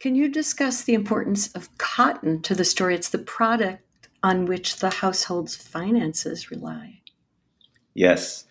Can 0.00 0.14
you 0.14 0.28
discuss 0.28 0.84
the 0.84 0.94
importance 0.94 1.52
of 1.54 1.76
cotton 1.76 2.40
to 2.42 2.54
the 2.54 2.64
story? 2.64 2.94
It's 2.94 3.08
the 3.08 3.18
product 3.18 4.08
on 4.22 4.46
which 4.46 4.76
the 4.76 4.90
household's 4.90 5.56
finances 5.56 6.52
rely. 6.52 7.00
Yes. 7.94 8.44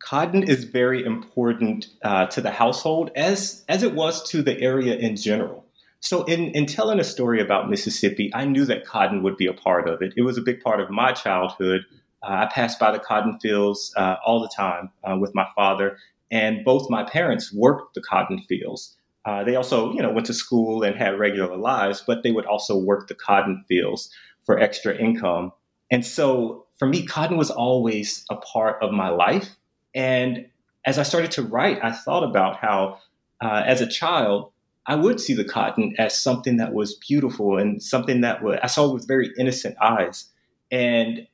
Cotton 0.00 0.42
is 0.42 0.64
very 0.64 1.02
important 1.02 1.86
uh, 2.02 2.26
to 2.26 2.42
the 2.42 2.50
household 2.50 3.10
as, 3.16 3.64
as 3.70 3.82
it 3.82 3.94
was 3.94 4.22
to 4.30 4.42
the 4.42 4.60
area 4.60 4.96
in 4.96 5.16
general. 5.16 5.64
So, 6.00 6.24
in, 6.24 6.50
in 6.50 6.66
telling 6.66 6.98
a 6.98 7.04
story 7.04 7.40
about 7.40 7.70
Mississippi, 7.70 8.30
I 8.34 8.44
knew 8.44 8.66
that 8.66 8.84
cotton 8.84 9.22
would 9.22 9.36
be 9.36 9.46
a 9.46 9.54
part 9.54 9.88
of 9.88 10.02
it. 10.02 10.12
It 10.16 10.22
was 10.22 10.36
a 10.36 10.42
big 10.42 10.60
part 10.60 10.80
of 10.80 10.90
my 10.90 11.12
childhood. 11.12 11.86
Uh, 12.22 12.46
I 12.46 12.50
passed 12.52 12.78
by 12.78 12.90
the 12.90 12.98
cotton 12.98 13.38
fields 13.38 13.94
uh, 13.96 14.16
all 14.26 14.40
the 14.40 14.50
time 14.54 14.90
uh, 15.04 15.16
with 15.18 15.34
my 15.34 15.46
father, 15.54 15.96
and 16.30 16.64
both 16.64 16.90
my 16.90 17.04
parents 17.04 17.54
worked 17.54 17.94
the 17.94 18.02
cotton 18.02 18.42
fields. 18.48 18.96
Uh, 19.24 19.44
they 19.44 19.54
also, 19.54 19.92
you 19.92 20.02
know, 20.02 20.10
went 20.10 20.26
to 20.26 20.34
school 20.34 20.82
and 20.82 20.96
had 20.96 21.18
regular 21.18 21.56
lives, 21.56 22.02
but 22.06 22.22
they 22.22 22.32
would 22.32 22.46
also 22.46 22.76
work 22.76 23.08
the 23.08 23.14
cotton 23.14 23.64
fields 23.68 24.10
for 24.44 24.58
extra 24.58 24.96
income. 24.96 25.52
And 25.90 26.04
so 26.04 26.66
for 26.78 26.88
me, 26.88 27.06
cotton 27.06 27.36
was 27.36 27.50
always 27.50 28.24
a 28.30 28.36
part 28.36 28.82
of 28.82 28.90
my 28.90 29.08
life. 29.08 29.56
And 29.94 30.46
as 30.84 30.98
I 30.98 31.04
started 31.04 31.30
to 31.32 31.42
write, 31.42 31.78
I 31.82 31.92
thought 31.92 32.24
about 32.24 32.56
how, 32.56 32.98
uh, 33.40 33.62
as 33.64 33.80
a 33.80 33.86
child, 33.86 34.50
I 34.86 34.96
would 34.96 35.20
see 35.20 35.34
the 35.34 35.44
cotton 35.44 35.94
as 35.98 36.20
something 36.20 36.56
that 36.56 36.72
was 36.72 36.96
beautiful 36.96 37.56
and 37.56 37.80
something 37.80 38.22
that 38.22 38.42
was, 38.42 38.58
I 38.62 38.66
saw 38.66 38.92
with 38.92 39.06
very 39.06 39.30
innocent 39.38 39.76
eyes. 39.80 40.28
And 40.72 41.28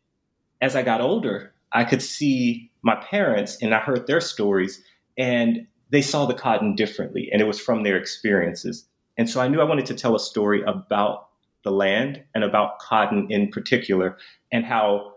as 0.61 0.77
I 0.77 0.83
got 0.83 1.01
older, 1.01 1.55
I 1.73 1.85
could 1.85 2.03
see 2.03 2.71
my 2.83 2.97
parents 2.97 3.57
and 3.63 3.75
I 3.75 3.79
heard 3.79 4.07
their 4.07 4.21
stories. 4.21 4.83
And 5.17 5.67
they 5.91 6.03
saw 6.03 6.27
the 6.27 6.35
cotton 6.35 6.75
differently, 6.75 7.29
and 7.33 7.41
it 7.41 7.47
was 7.47 7.61
from 7.61 7.83
their 7.83 7.97
experiences. 7.97 8.87
And 9.17 9.29
so 9.29 9.41
I 9.41 9.49
knew 9.49 9.61
I 9.61 9.65
wanted 9.65 9.87
to 9.87 9.95
tell 9.95 10.15
a 10.15 10.21
story 10.21 10.63
about 10.63 11.29
the 11.65 11.71
land 11.73 12.23
and 12.35 12.45
about 12.45 12.79
cotton 12.79 13.27
in 13.31 13.51
particular, 13.51 14.17
and 14.53 14.65
how 14.65 15.15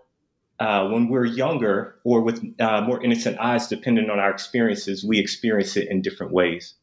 uh, 0.60 0.88
when 0.90 1.08
we're 1.10 1.26
younger 1.26 1.96
or 2.04 2.22
with 2.22 2.44
uh, 2.60 2.82
more 2.82 3.04
innocent 3.04 3.38
eyes, 3.40 3.68
depending 3.68 4.10
on 4.10 4.20
our 4.20 4.30
experiences, 4.30 5.04
we 5.04 5.20
experience 5.20 5.76
it 5.76 5.90
in 5.90 6.02
different 6.02 6.32
ways. 6.32 6.76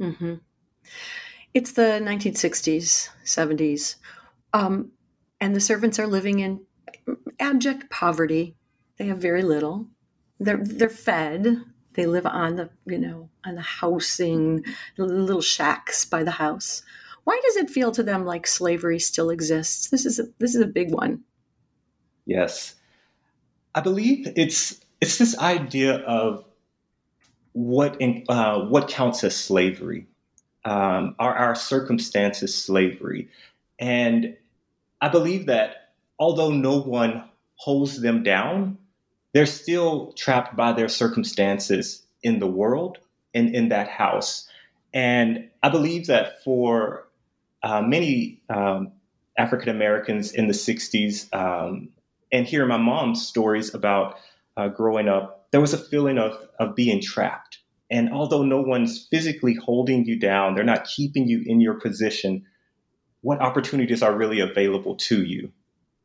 Mm-hmm. 0.00 0.34
It's 1.54 1.72
the 1.72 2.00
1960s, 2.02 3.08
70s, 3.24 3.96
um, 4.52 4.92
and 5.40 5.54
the 5.54 5.60
servants 5.60 5.98
are 5.98 6.06
living 6.06 6.40
in 6.40 6.60
abject 7.40 7.90
poverty. 7.90 8.54
They 8.98 9.06
have 9.06 9.18
very 9.18 9.42
little. 9.42 9.86
They're 10.38 10.62
they're 10.62 10.88
fed 10.88 11.64
they 11.96 12.06
live 12.06 12.26
on 12.26 12.56
the, 12.56 12.70
you 12.86 12.98
know, 12.98 13.28
on 13.44 13.56
the 13.56 13.62
housing, 13.62 14.64
little 14.96 15.40
shacks 15.40 16.04
by 16.04 16.22
the 16.22 16.30
house. 16.30 16.82
Why 17.24 17.40
does 17.42 17.56
it 17.56 17.70
feel 17.70 17.90
to 17.92 18.02
them 18.02 18.24
like 18.24 18.46
slavery 18.46 19.00
still 19.00 19.30
exists? 19.30 19.88
This 19.88 20.06
is 20.06 20.20
a, 20.20 20.24
this 20.38 20.54
is 20.54 20.60
a 20.60 20.66
big 20.66 20.92
one. 20.92 21.24
Yes, 22.24 22.74
I 23.74 23.80
believe 23.80 24.32
it's 24.36 24.80
it's 25.00 25.18
this 25.18 25.36
idea 25.38 25.96
of 25.98 26.44
what 27.52 28.00
in, 28.00 28.24
uh, 28.28 28.60
what 28.66 28.88
counts 28.88 29.24
as 29.24 29.36
slavery. 29.36 30.06
Um, 30.64 31.14
are 31.18 31.34
our 31.34 31.54
circumstances 31.54 32.52
slavery? 32.54 33.28
And 33.78 34.36
I 35.00 35.08
believe 35.08 35.46
that 35.46 35.92
although 36.18 36.50
no 36.50 36.80
one 36.80 37.24
holds 37.54 38.00
them 38.00 38.22
down, 38.22 38.78
they're 39.36 39.44
still 39.44 40.12
trapped 40.12 40.56
by 40.56 40.72
their 40.72 40.88
circumstances 40.88 42.06
in 42.22 42.38
the 42.38 42.46
world 42.46 42.96
and 43.34 43.54
in 43.54 43.68
that 43.68 43.86
house. 43.86 44.48
And 44.94 45.50
I 45.62 45.68
believe 45.68 46.06
that 46.06 46.42
for 46.42 47.06
uh, 47.62 47.82
many 47.82 48.40
um, 48.48 48.92
African 49.36 49.68
Americans 49.68 50.32
in 50.32 50.46
the 50.46 50.54
60s, 50.54 51.30
um, 51.34 51.90
and 52.32 52.46
hearing 52.46 52.70
my 52.70 52.78
mom's 52.78 53.26
stories 53.26 53.74
about 53.74 54.16
uh, 54.56 54.68
growing 54.68 55.06
up, 55.06 55.48
there 55.50 55.60
was 55.60 55.74
a 55.74 55.84
feeling 55.84 56.16
of, 56.16 56.32
of 56.58 56.74
being 56.74 57.02
trapped. 57.02 57.58
And 57.90 58.10
although 58.14 58.42
no 58.42 58.62
one's 58.62 59.06
physically 59.10 59.52
holding 59.52 60.06
you 60.06 60.18
down, 60.18 60.54
they're 60.54 60.64
not 60.64 60.86
keeping 60.86 61.28
you 61.28 61.42
in 61.44 61.60
your 61.60 61.74
position, 61.74 62.46
what 63.20 63.42
opportunities 63.42 64.02
are 64.02 64.16
really 64.16 64.40
available 64.40 64.94
to 64.94 65.22
you? 65.24 65.52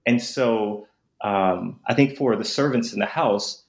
And 0.06 0.22
so 0.22 0.90
um, 1.24 1.80
I 1.88 1.94
think 1.94 2.18
for 2.18 2.36
the 2.36 2.46
servants 2.46 2.94
in 2.94 3.00
the 3.00 3.06
house, 3.06 3.64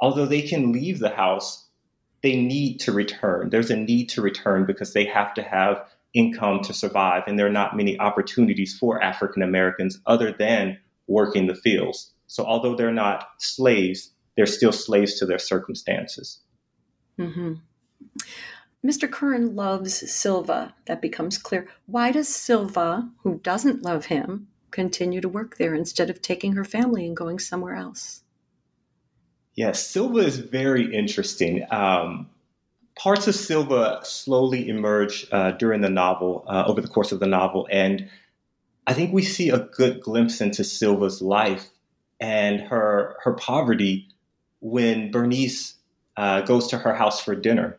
although 0.00 0.26
they 0.26 0.42
can 0.42 0.72
leave 0.72 0.98
the 0.98 1.10
house, 1.10 1.66
they 2.22 2.36
need 2.36 2.78
to 2.80 2.92
return. 2.92 3.50
There's 3.50 3.70
a 3.70 3.76
need 3.76 4.08
to 4.10 4.22
return 4.22 4.66
because 4.66 4.92
they 4.92 5.04
have 5.04 5.34
to 5.34 5.42
have 5.42 5.82
income 6.12 6.60
to 6.64 6.72
survive, 6.72 7.22
and 7.26 7.38
there 7.38 7.46
are 7.46 7.50
not 7.50 7.76
many 7.76 7.98
opportunities 7.98 8.76
for 8.76 9.02
African 9.02 9.42
Americans 9.42 10.00
other 10.06 10.32
than 10.32 10.78
working 11.06 11.46
the 11.46 11.54
fields. 11.54 12.12
So, 12.26 12.44
although 12.44 12.74
they're 12.74 12.92
not 12.92 13.28
slaves, 13.38 14.12
they're 14.36 14.46
still 14.46 14.72
slaves 14.72 15.18
to 15.18 15.26
their 15.26 15.38
circumstances. 15.38 16.40
Mm-hmm. 17.18 17.54
Mr. 18.84 19.10
Curran 19.10 19.54
loves 19.54 20.10
Silva. 20.10 20.74
That 20.86 21.02
becomes 21.02 21.36
clear. 21.36 21.68
Why 21.86 22.12
does 22.12 22.28
Silva, 22.28 23.10
who 23.22 23.38
doesn't 23.40 23.82
love 23.82 24.06
him, 24.06 24.48
continue 24.70 25.20
to 25.20 25.28
work 25.28 25.56
there 25.56 25.74
instead 25.74 26.10
of 26.10 26.22
taking 26.22 26.52
her 26.52 26.64
family 26.64 27.06
and 27.06 27.16
going 27.16 27.38
somewhere 27.38 27.74
else. 27.74 28.22
Yes, 29.54 29.86
Silva 29.86 30.18
is 30.18 30.38
very 30.38 30.94
interesting. 30.94 31.66
Um, 31.70 32.30
parts 32.96 33.26
of 33.26 33.34
Silva 33.34 34.00
slowly 34.02 34.68
emerge 34.68 35.26
uh, 35.32 35.52
during 35.52 35.80
the 35.80 35.90
novel, 35.90 36.44
uh, 36.46 36.64
over 36.66 36.80
the 36.80 36.88
course 36.88 37.12
of 37.12 37.20
the 37.20 37.26
novel, 37.26 37.68
and 37.70 38.08
I 38.86 38.94
think 38.94 39.12
we 39.12 39.22
see 39.22 39.50
a 39.50 39.58
good 39.58 40.00
glimpse 40.00 40.40
into 40.40 40.64
Silva's 40.64 41.22
life 41.22 41.68
and 42.20 42.60
her 42.60 43.16
her 43.22 43.34
poverty 43.34 44.08
when 44.60 45.10
Bernice 45.10 45.74
uh, 46.16 46.42
goes 46.42 46.66
to 46.68 46.78
her 46.78 46.94
house 46.94 47.20
for 47.20 47.34
dinner. 47.34 47.78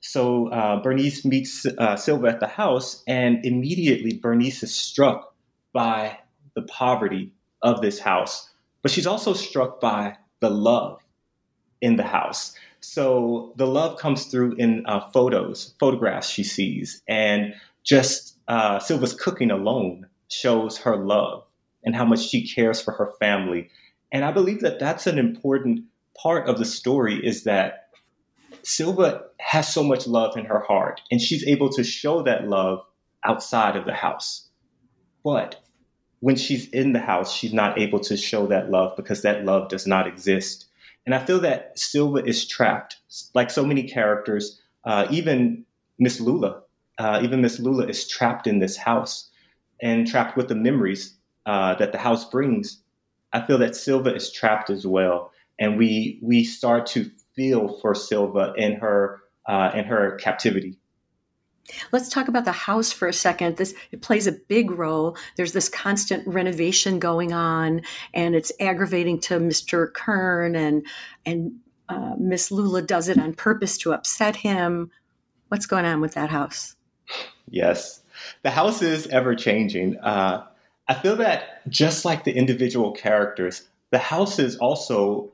So 0.00 0.48
uh, 0.48 0.82
Bernice 0.82 1.24
meets 1.24 1.64
uh, 1.66 1.96
Silva 1.96 2.28
at 2.28 2.40
the 2.40 2.46
house, 2.46 3.02
and 3.06 3.44
immediately 3.44 4.18
Bernice 4.18 4.62
is 4.62 4.74
struck 4.74 5.34
by 5.72 6.18
the 6.54 6.62
poverty 6.62 7.32
of 7.62 7.80
this 7.80 7.98
house, 7.98 8.50
but 8.82 8.90
she's 8.90 9.06
also 9.06 9.32
struck 9.32 9.80
by 9.80 10.16
the 10.40 10.50
love 10.50 11.00
in 11.80 11.96
the 11.96 12.02
house. 12.02 12.54
So 12.80 13.52
the 13.56 13.66
love 13.66 13.98
comes 13.98 14.26
through 14.26 14.54
in 14.56 14.84
uh, 14.86 15.08
photos, 15.12 15.74
photographs 15.78 16.28
she 16.28 16.42
sees, 16.42 17.02
and 17.08 17.54
just 17.84 18.38
uh, 18.48 18.78
Silva's 18.80 19.14
cooking 19.14 19.50
alone 19.50 20.06
shows 20.28 20.78
her 20.78 20.96
love 20.96 21.44
and 21.84 21.94
how 21.94 22.04
much 22.04 22.20
she 22.20 22.46
cares 22.46 22.80
for 22.80 22.92
her 22.92 23.12
family. 23.18 23.70
And 24.10 24.24
I 24.24 24.32
believe 24.32 24.60
that 24.60 24.78
that's 24.78 25.06
an 25.06 25.18
important 25.18 25.84
part 26.16 26.48
of 26.48 26.58
the 26.58 26.64
story 26.64 27.24
is 27.24 27.44
that 27.44 27.90
Silva 28.62 29.22
has 29.38 29.72
so 29.72 29.82
much 29.82 30.06
love 30.06 30.36
in 30.36 30.44
her 30.44 30.60
heart, 30.60 31.00
and 31.10 31.20
she's 31.20 31.46
able 31.46 31.68
to 31.70 31.82
show 31.82 32.22
that 32.22 32.48
love 32.48 32.80
outside 33.24 33.76
of 33.76 33.86
the 33.86 33.94
house. 33.94 34.48
But 35.24 35.61
when 36.22 36.36
she's 36.36 36.68
in 36.68 36.92
the 36.92 37.00
house, 37.00 37.34
she's 37.34 37.52
not 37.52 37.76
able 37.80 37.98
to 37.98 38.16
show 38.16 38.46
that 38.46 38.70
love 38.70 38.96
because 38.96 39.22
that 39.22 39.44
love 39.44 39.68
does 39.68 39.88
not 39.88 40.06
exist. 40.06 40.66
And 41.04 41.16
I 41.16 41.24
feel 41.24 41.40
that 41.40 41.76
Silva 41.76 42.24
is 42.24 42.46
trapped, 42.46 42.98
like 43.34 43.50
so 43.50 43.66
many 43.66 43.82
characters. 43.82 44.60
Uh, 44.84 45.08
even 45.10 45.64
Miss 45.98 46.20
Lula, 46.20 46.62
uh, 46.98 47.18
even 47.24 47.40
Miss 47.40 47.58
Lula 47.58 47.88
is 47.88 48.06
trapped 48.06 48.46
in 48.46 48.60
this 48.60 48.76
house 48.76 49.30
and 49.82 50.06
trapped 50.06 50.36
with 50.36 50.46
the 50.46 50.54
memories 50.54 51.16
uh, 51.44 51.74
that 51.74 51.90
the 51.90 51.98
house 51.98 52.24
brings. 52.30 52.80
I 53.32 53.44
feel 53.44 53.58
that 53.58 53.74
Silva 53.74 54.14
is 54.14 54.30
trapped 54.30 54.70
as 54.70 54.86
well, 54.86 55.32
and 55.58 55.76
we 55.76 56.20
we 56.22 56.44
start 56.44 56.86
to 56.86 57.10
feel 57.34 57.80
for 57.80 57.96
Silva 57.96 58.52
in 58.56 58.74
her 58.76 59.22
uh, 59.48 59.72
in 59.74 59.86
her 59.86 60.14
captivity. 60.20 60.78
Let's 61.92 62.08
talk 62.08 62.28
about 62.28 62.44
the 62.44 62.52
house 62.52 62.92
for 62.92 63.08
a 63.08 63.12
second. 63.12 63.56
This 63.56 63.74
it 63.92 64.02
plays 64.02 64.26
a 64.26 64.32
big 64.32 64.70
role. 64.70 65.16
There's 65.36 65.52
this 65.52 65.68
constant 65.68 66.26
renovation 66.26 66.98
going 66.98 67.32
on, 67.32 67.82
and 68.12 68.34
it's 68.34 68.52
aggravating 68.60 69.20
to 69.20 69.38
Mr. 69.38 69.92
Kern, 69.92 70.56
and 70.56 70.86
and 71.24 71.60
uh, 71.88 72.14
Miss 72.18 72.50
Lula 72.50 72.82
does 72.82 73.08
it 73.08 73.18
on 73.18 73.34
purpose 73.34 73.78
to 73.78 73.92
upset 73.92 74.36
him. 74.36 74.90
What's 75.48 75.66
going 75.66 75.84
on 75.84 76.00
with 76.00 76.14
that 76.14 76.30
house? 76.30 76.76
Yes, 77.48 78.02
the 78.42 78.50
house 78.50 78.82
is 78.82 79.06
ever 79.08 79.34
changing. 79.34 79.98
Uh, 79.98 80.46
I 80.88 80.94
feel 80.94 81.16
that 81.16 81.68
just 81.68 82.04
like 82.04 82.24
the 82.24 82.34
individual 82.34 82.92
characters, 82.92 83.68
the 83.90 83.98
house 83.98 84.38
is 84.38 84.56
also 84.56 85.32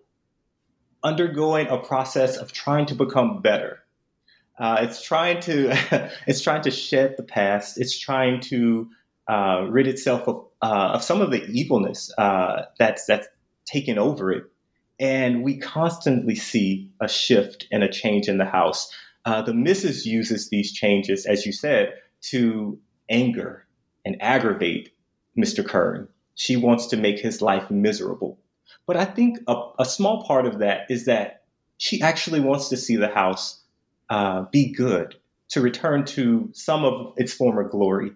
undergoing 1.03 1.69
a 1.69 1.79
process 1.79 2.37
of 2.37 2.53
trying 2.53 2.87
to 2.87 2.95
become 2.95 3.41
better 3.41 3.81
uh, 4.59 4.79
it's 4.81 5.03
trying 5.03 5.41
to 5.41 6.11
it's 6.27 6.41
trying 6.41 6.63
to 6.63 6.71
shed 6.71 7.15
the 7.17 7.23
past. 7.23 7.79
It's 7.79 7.99
trying 7.99 8.41
to 8.43 8.89
uh, 9.29 9.67
rid 9.69 9.87
itself 9.87 10.27
of, 10.27 10.47
uh, 10.63 10.93
of 10.95 11.03
some 11.03 11.21
of 11.21 11.31
the 11.31 11.45
evilness 11.47 12.13
uh, 12.19 12.63
that's 12.79 13.05
that's 13.07 13.29
taken 13.67 13.99
over 13.99 14.33
it. 14.33 14.45
And 15.01 15.45
we 15.45 15.59
constantly 15.59 16.35
see 16.35 16.91
a 17.01 17.09
shift 17.09 17.67
and 17.71 17.85
a 17.85 17.89
change 17.89 18.29
in 18.29 18.39
the 18.39 18.45
house. 18.45 18.93
Uh, 19.25 19.43
the 19.43 19.55
missus 19.55 20.07
uses 20.07 20.49
these 20.49 20.73
changes, 20.73 21.27
as 21.27 21.47
you 21.47 21.53
said, 21.53 21.93
to 22.23 22.79
anger 23.09 23.67
and 24.05 24.21
aggravate 24.21 24.93
Mr. 25.37 25.65
Kern. 25.65 26.09
She 26.35 26.57
wants 26.57 26.87
to 26.87 26.97
make 26.97 27.21
his 27.21 27.43
life 27.43 27.71
miserable. 27.71 28.39
But 28.87 28.97
I 28.97 29.05
think 29.05 29.39
a, 29.47 29.61
a 29.79 29.85
small 29.85 30.25
part 30.25 30.47
of 30.47 30.59
that 30.59 30.91
is 30.91 31.05
that 31.05 31.43
she 31.77 32.01
actually 32.01 32.41
wants 32.41 32.69
to 32.71 32.77
see 32.77 32.97
the 32.97 33.09
house 33.09 33.63
uh, 34.11 34.43
be 34.53 34.73
good, 34.73 35.17
to 35.51 35.61
return 35.61 36.05
to 36.05 36.51
some 36.53 36.85
of 36.85 37.15
its 37.17 37.33
former 37.33 37.65
glory. 37.65 38.13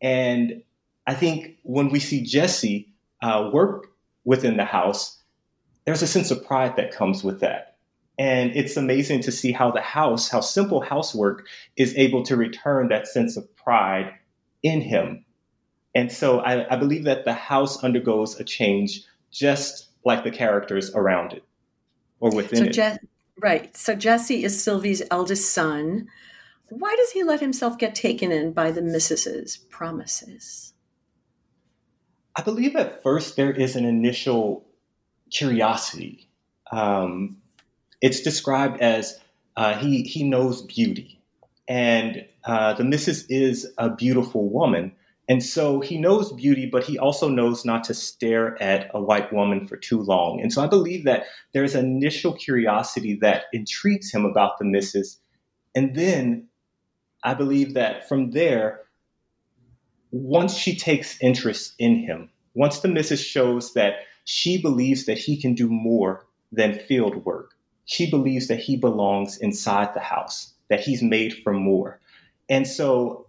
And 0.00 0.62
I 1.06 1.14
think 1.14 1.58
when 1.62 1.90
we 1.90 2.00
see 2.00 2.22
Jesse 2.22 2.88
uh, 3.22 3.50
work 3.52 3.88
within 4.24 4.56
the 4.56 4.64
house, 4.64 5.18
there's 5.84 6.02
a 6.02 6.06
sense 6.06 6.30
of 6.30 6.44
pride 6.44 6.76
that 6.76 6.92
comes 6.92 7.24
with 7.24 7.40
that. 7.40 7.76
And 8.18 8.54
it's 8.54 8.76
amazing 8.76 9.20
to 9.22 9.32
see 9.32 9.52
how 9.52 9.70
the 9.70 9.80
house, 9.80 10.28
how 10.28 10.40
simple 10.40 10.80
housework 10.80 11.46
is 11.76 11.96
able 11.96 12.22
to 12.24 12.36
return 12.36 12.88
that 12.88 13.08
sense 13.08 13.36
of 13.36 13.56
pride 13.56 14.12
in 14.62 14.80
him. 14.80 15.24
And 15.94 16.12
so 16.12 16.40
I, 16.40 16.72
I 16.72 16.76
believe 16.76 17.04
that 17.04 17.24
the 17.24 17.32
house 17.32 17.82
undergoes 17.82 18.38
a 18.38 18.44
change 18.44 19.02
just 19.30 19.88
like 20.04 20.24
the 20.24 20.30
characters 20.30 20.94
around 20.94 21.32
it 21.32 21.44
or 22.20 22.34
within 22.34 22.58
so 22.58 22.64
it. 22.64 22.72
Je- 22.72 22.98
Right. 23.40 23.76
So 23.76 23.94
Jesse 23.94 24.44
is 24.44 24.62
Silva's 24.62 25.02
eldest 25.10 25.52
son. 25.52 26.08
Why 26.68 26.94
does 26.96 27.10
he 27.10 27.22
let 27.22 27.40
himself 27.40 27.78
get 27.78 27.94
taken 27.94 28.32
in 28.32 28.52
by 28.52 28.70
the 28.70 28.82
missus's 28.82 29.56
promises? 29.56 30.72
I 32.34 32.42
believe 32.42 32.76
at 32.76 33.02
first 33.02 33.36
there 33.36 33.52
is 33.52 33.76
an 33.76 33.84
initial 33.84 34.64
curiosity. 35.30 36.28
Um, 36.70 37.38
it's 38.00 38.20
described 38.20 38.80
as 38.80 39.18
uh, 39.56 39.76
he 39.78 40.02
he 40.02 40.24
knows 40.24 40.62
beauty, 40.62 41.20
and 41.68 42.26
uh, 42.44 42.72
the 42.74 42.84
missus 42.84 43.26
is 43.26 43.70
a 43.76 43.90
beautiful 43.90 44.48
woman, 44.48 44.92
and 45.28 45.42
so 45.42 45.80
he 45.80 45.98
knows 45.98 46.32
beauty, 46.32 46.66
but 46.66 46.84
he 46.84 46.98
also 46.98 47.28
knows 47.28 47.64
not 47.64 47.84
to 47.84 47.94
stare 47.94 48.60
at 48.60 48.90
a 48.92 49.00
white 49.00 49.32
woman 49.32 49.66
for 49.66 49.76
too 49.76 50.00
long. 50.00 50.40
And 50.40 50.52
so 50.52 50.62
I 50.62 50.66
believe 50.66 51.04
that 51.04 51.24
there's 51.52 51.74
initial 51.74 52.32
curiosity 52.32 53.16
that 53.20 53.44
intrigues 53.52 54.12
him 54.12 54.24
about 54.24 54.58
the 54.58 54.64
missus. 54.64 55.18
And 55.74 55.94
then 55.94 56.48
I 57.22 57.34
believe 57.34 57.74
that 57.74 58.08
from 58.08 58.32
there, 58.32 58.80
once 60.10 60.54
she 60.54 60.76
takes 60.76 61.20
interest 61.22 61.74
in 61.78 62.00
him, 62.00 62.28
once 62.54 62.80
the 62.80 62.88
missus 62.88 63.24
shows 63.24 63.74
that 63.74 63.94
she 64.24 64.60
believes 64.60 65.06
that 65.06 65.18
he 65.18 65.40
can 65.40 65.54
do 65.54 65.68
more 65.68 66.26
than 66.50 66.78
field 66.80 67.24
work, 67.24 67.52
she 67.84 68.10
believes 68.10 68.48
that 68.48 68.58
he 68.58 68.76
belongs 68.76 69.38
inside 69.38 69.94
the 69.94 70.00
house, 70.00 70.52
that 70.68 70.80
he's 70.80 71.02
made 71.02 71.32
for 71.44 71.52
more. 71.52 72.00
And 72.48 72.66
so 72.66 73.28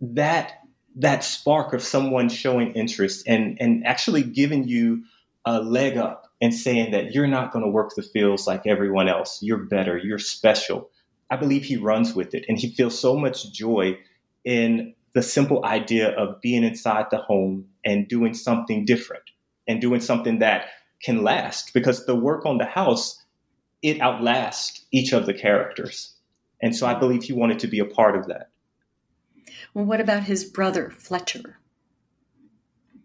that 0.00 0.63
that 0.96 1.24
spark 1.24 1.72
of 1.72 1.82
someone 1.82 2.28
showing 2.28 2.72
interest 2.72 3.26
and 3.26 3.56
and 3.60 3.86
actually 3.86 4.22
giving 4.22 4.68
you 4.68 5.04
a 5.44 5.60
leg 5.60 5.96
up 5.96 6.28
and 6.40 6.54
saying 6.54 6.92
that 6.92 7.12
you're 7.12 7.26
not 7.26 7.52
going 7.52 7.64
to 7.64 7.70
work 7.70 7.94
the 7.94 8.02
fields 8.02 8.46
like 8.46 8.66
everyone 8.66 9.08
else. 9.08 9.42
You're 9.42 9.64
better. 9.64 9.98
You're 9.98 10.18
special. 10.18 10.90
I 11.30 11.36
believe 11.36 11.64
he 11.64 11.76
runs 11.76 12.14
with 12.14 12.34
it 12.34 12.44
and 12.48 12.58
he 12.58 12.70
feels 12.70 12.98
so 12.98 13.16
much 13.16 13.52
joy 13.52 13.98
in 14.44 14.94
the 15.14 15.22
simple 15.22 15.64
idea 15.64 16.10
of 16.10 16.40
being 16.40 16.64
inside 16.64 17.06
the 17.10 17.18
home 17.18 17.66
and 17.84 18.08
doing 18.08 18.34
something 18.34 18.84
different 18.84 19.22
and 19.66 19.80
doing 19.80 20.00
something 20.00 20.40
that 20.40 20.66
can 21.02 21.22
last 21.22 21.72
because 21.72 22.06
the 22.06 22.14
work 22.14 22.44
on 22.46 22.58
the 22.58 22.64
house 22.64 23.22
it 23.82 24.00
outlasts 24.00 24.84
each 24.92 25.12
of 25.12 25.26
the 25.26 25.34
characters. 25.34 26.14
And 26.62 26.74
so 26.74 26.86
I 26.86 26.94
believe 26.94 27.22
he 27.22 27.34
wanted 27.34 27.58
to 27.60 27.66
be 27.66 27.78
a 27.78 27.84
part 27.84 28.16
of 28.16 28.26
that. 28.28 28.48
Well, 29.72 29.84
what 29.84 30.00
about 30.00 30.24
his 30.24 30.44
brother, 30.44 30.90
Fletcher? 30.90 31.58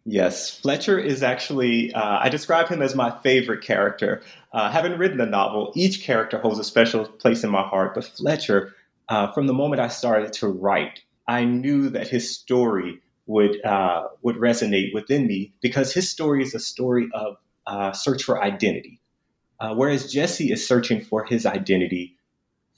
Yes, 0.05 0.59
Fletcher 0.59 0.97
is 0.97 1.21
actually, 1.21 1.93
uh, 1.93 2.19
I 2.19 2.29
describe 2.29 2.67
him 2.67 2.81
as 2.81 2.95
my 2.95 3.15
favorite 3.21 3.63
character. 3.63 4.23
Uh, 4.51 4.71
having 4.71 4.97
written 4.97 5.17
the 5.17 5.25
novel, 5.25 5.71
each 5.75 6.01
character 6.03 6.39
holds 6.39 6.57
a 6.57 6.63
special 6.63 7.05
place 7.05 7.43
in 7.43 7.51
my 7.51 7.62
heart, 7.62 7.93
but 7.93 8.05
Fletcher, 8.05 8.73
uh, 9.07 9.31
from 9.31 9.45
the 9.45 9.53
moment 9.53 9.81
I 9.81 9.88
started 9.88 10.33
to 10.33 10.47
write, 10.47 11.01
I 11.27 11.45
knew 11.45 11.89
that 11.89 12.07
his 12.07 12.35
story 12.35 13.01
would, 13.27 13.63
uh, 13.63 14.07
would 14.23 14.38
resonate 14.38 14.93
within 14.93 15.27
me 15.27 15.53
because 15.62 15.93
his 15.93 16.09
story 16.09 16.41
is 16.41 16.55
a 16.55 16.59
story 16.59 17.07
of 17.13 17.38
uh, 17.67 17.91
search 17.91 18.23
for 18.23 18.41
identity. 18.41 18.99
Uh, 19.59 19.75
whereas 19.75 20.12
Jesse 20.12 20.51
is 20.51 20.67
searching 20.67 21.01
for 21.01 21.23
his 21.25 21.45
identity, 21.45 22.15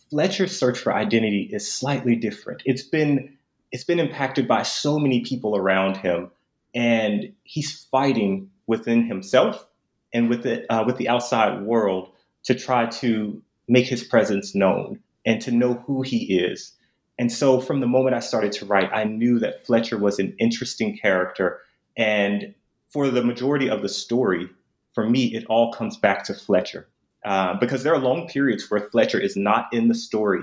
Fletcher's 0.09 0.57
search 0.57 0.77
for 0.77 0.93
identity 0.93 1.49
is 1.53 1.71
slightly 1.71 2.17
different. 2.17 2.61
It's 2.65 2.83
been 2.83 3.37
it's 3.71 3.83
been 3.83 3.99
impacted 3.99 4.47
by 4.47 4.63
so 4.63 4.99
many 4.99 5.21
people 5.21 5.55
around 5.55 5.97
him, 5.97 6.29
and 6.75 7.33
he's 7.43 7.85
fighting 7.91 8.49
within 8.67 9.05
himself 9.05 9.65
and 10.13 10.29
with 10.29 10.43
the 10.43 10.71
uh, 10.71 10.83
with 10.85 10.97
the 10.97 11.09
outside 11.09 11.63
world 11.63 12.09
to 12.43 12.55
try 12.55 12.85
to 12.87 13.41
make 13.67 13.87
his 13.87 14.03
presence 14.03 14.53
known 14.53 14.99
and 15.25 15.41
to 15.41 15.51
know 15.51 15.75
who 15.85 16.01
he 16.01 16.37
is. 16.37 16.73
And 17.17 17.31
so, 17.31 17.61
from 17.61 17.79
the 17.79 17.87
moment 17.87 18.15
I 18.15 18.19
started 18.19 18.51
to 18.53 18.65
write, 18.65 18.89
I 18.91 19.03
knew 19.03 19.39
that 19.39 19.65
Fletcher 19.65 19.97
was 19.97 20.19
an 20.19 20.35
interesting 20.39 20.97
character, 20.97 21.59
and 21.95 22.53
for 22.89 23.09
the 23.09 23.23
majority 23.23 23.69
of 23.69 23.81
the 23.81 23.89
story, 23.89 24.49
for 24.93 25.09
me, 25.09 25.33
it 25.33 25.45
all 25.45 25.71
comes 25.71 25.97
back 25.97 26.25
to 26.25 26.33
Fletcher. 26.33 26.87
Uh, 27.23 27.53
because 27.59 27.83
there 27.83 27.93
are 27.93 27.99
long 27.99 28.27
periods 28.27 28.69
where 28.71 28.89
Fletcher 28.89 29.19
is 29.19 29.37
not 29.37 29.67
in 29.71 29.87
the 29.87 29.93
story 29.93 30.41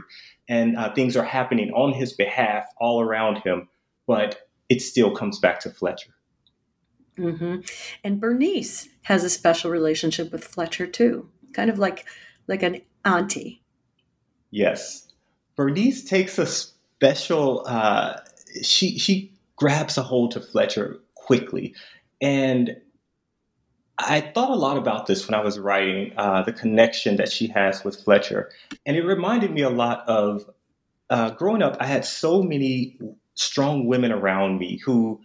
and 0.48 0.76
uh, 0.76 0.92
things 0.94 1.16
are 1.16 1.24
happening 1.24 1.70
on 1.72 1.92
his 1.92 2.12
behalf 2.12 2.66
all 2.78 3.00
around 3.00 3.38
him, 3.38 3.68
but 4.06 4.48
it 4.68 4.82
still 4.82 5.14
comes 5.14 5.38
back 5.38 5.60
to 5.60 5.70
Fletcher. 5.70 6.12
Mm-hmm. 7.18 7.60
And 8.04 8.20
Bernice 8.20 8.88
has 9.02 9.24
a 9.24 9.30
special 9.30 9.70
relationship 9.70 10.30
with 10.30 10.44
Fletcher 10.44 10.86
too, 10.86 11.28
kind 11.52 11.68
of 11.70 11.78
like 11.78 12.06
like 12.46 12.62
an 12.62 12.80
auntie. 13.04 13.62
Yes, 14.50 15.08
Bernice 15.56 16.04
takes 16.04 16.38
a 16.38 16.46
special. 16.46 17.64
Uh, 17.66 18.20
she 18.62 18.98
she 18.98 19.32
grabs 19.56 19.98
a 19.98 20.02
hold 20.02 20.30
to 20.32 20.40
Fletcher 20.40 21.00
quickly, 21.14 21.74
and 22.20 22.76
I 23.98 24.20
thought 24.20 24.50
a 24.50 24.54
lot 24.54 24.76
about 24.76 25.06
this 25.06 25.26
when 25.26 25.34
I 25.34 25.42
was 25.42 25.58
writing 25.58 26.12
uh, 26.16 26.42
the 26.42 26.52
connection 26.52 27.16
that 27.16 27.32
she 27.32 27.48
has 27.48 27.84
with 27.84 28.02
Fletcher. 28.02 28.50
And 28.86 28.96
it 28.96 29.02
reminded 29.04 29.50
me 29.50 29.62
a 29.62 29.70
lot 29.70 30.08
of 30.08 30.48
uh, 31.10 31.30
growing 31.30 31.62
up, 31.62 31.76
I 31.80 31.86
had 31.86 32.04
so 32.04 32.42
many 32.42 32.98
strong 33.34 33.86
women 33.86 34.12
around 34.12 34.58
me 34.58 34.80
who, 34.84 35.20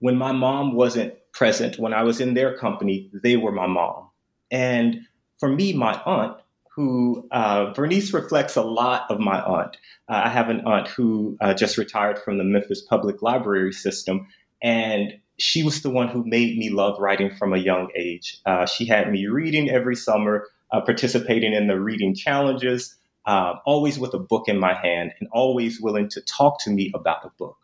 when 0.00 0.16
my 0.16 0.32
mom 0.32 0.74
wasn't 0.74 1.14
present, 1.32 1.78
when 1.78 1.94
I 1.94 2.02
was 2.02 2.20
in 2.20 2.34
their 2.34 2.56
company, 2.56 3.10
they 3.22 3.36
were 3.36 3.52
my 3.52 3.66
mom. 3.66 4.08
And 4.50 5.06
for 5.38 5.48
me, 5.48 5.72
my 5.72 6.00
aunt, 6.04 6.36
who 6.74 7.28
uh, 7.30 7.72
Bernice 7.74 8.12
reflects 8.12 8.56
a 8.56 8.62
lot 8.62 9.10
of 9.10 9.18
my 9.18 9.42
aunt. 9.42 9.76
Uh, 10.08 10.22
I 10.24 10.28
have 10.28 10.48
an 10.48 10.62
aunt 10.66 10.88
who 10.88 11.36
uh, 11.40 11.54
just 11.54 11.76
retired 11.76 12.18
from 12.18 12.38
the 12.38 12.44
Memphis 12.44 12.82
Public 12.82 13.22
Library 13.22 13.72
System, 13.72 14.26
and 14.62 15.14
she 15.42 15.64
was 15.64 15.82
the 15.82 15.90
one 15.90 16.06
who 16.06 16.24
made 16.24 16.56
me 16.56 16.70
love 16.70 17.00
writing 17.00 17.28
from 17.34 17.52
a 17.52 17.58
young 17.58 17.88
age. 17.96 18.38
Uh, 18.46 18.64
she 18.64 18.86
had 18.86 19.10
me 19.10 19.26
reading 19.26 19.68
every 19.68 19.96
summer, 19.96 20.46
uh, 20.70 20.80
participating 20.80 21.52
in 21.52 21.66
the 21.66 21.80
reading 21.80 22.14
challenges, 22.14 22.94
uh, 23.26 23.54
always 23.66 23.98
with 23.98 24.14
a 24.14 24.20
book 24.20 24.46
in 24.46 24.56
my 24.56 24.72
hand, 24.72 25.10
and 25.18 25.28
always 25.32 25.80
willing 25.80 26.08
to 26.08 26.20
talk 26.20 26.60
to 26.60 26.70
me 26.70 26.92
about 26.94 27.24
a 27.24 27.30
book. 27.38 27.56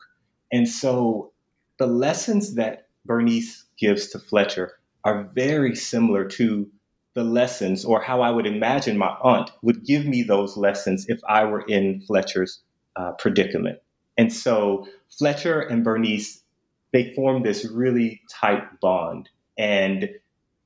And 0.51 0.69
so 0.69 1.31
the 1.79 1.87
lessons 1.87 2.57
that 2.57 2.89
Bernice 3.07 3.65
gives 3.79 4.09
to 4.09 4.19
Fletcher 4.19 4.73
are 5.05 5.23
very 5.33 5.77
similar 5.77 6.25
to 6.31 6.69
the 7.15 7.23
lessons 7.23 7.85
or 7.85 8.01
how 8.01 8.23
I 8.23 8.31
would 8.31 8.47
imagine 8.47 8.99
my 8.99 9.17
aunt 9.23 9.53
would 9.63 9.85
give 9.85 10.05
me 10.05 10.25
those 10.25 10.57
lessons 10.57 11.07
if 11.09 11.21
I 11.29 11.45
were 11.45 11.63
in 11.63 12.01
Fletcher's 12.01 12.61
uh, 12.97 13.13
predicament. 13.13 13.79
And 14.17 14.33
so 14.33 14.89
Fletcher 15.17 15.61
and 15.61 15.85
Bernice, 15.85 16.43
they 16.93 17.13
form 17.15 17.43
this 17.43 17.67
really 17.67 18.23
tight 18.31 18.81
bond. 18.81 19.29
And 19.57 20.11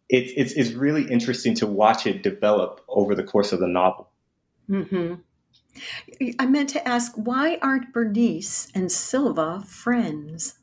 it's, 0.08 0.32
it's, 0.36 0.52
it's 0.52 0.72
really 0.72 1.10
interesting 1.10 1.54
to 1.56 1.66
watch 1.66 2.06
it 2.06 2.22
develop 2.22 2.80
over 2.88 3.14
the 3.14 3.24
course 3.24 3.52
of 3.52 3.60
the 3.60 3.68
novel. 3.68 4.10
Mm-hmm. 4.68 5.14
I 6.38 6.46
meant 6.46 6.68
to 6.70 6.86
ask, 6.86 7.12
why 7.16 7.58
aren't 7.62 7.92
Bernice 7.92 8.70
and 8.74 8.92
Silva 8.92 9.62
friends? 9.66 10.58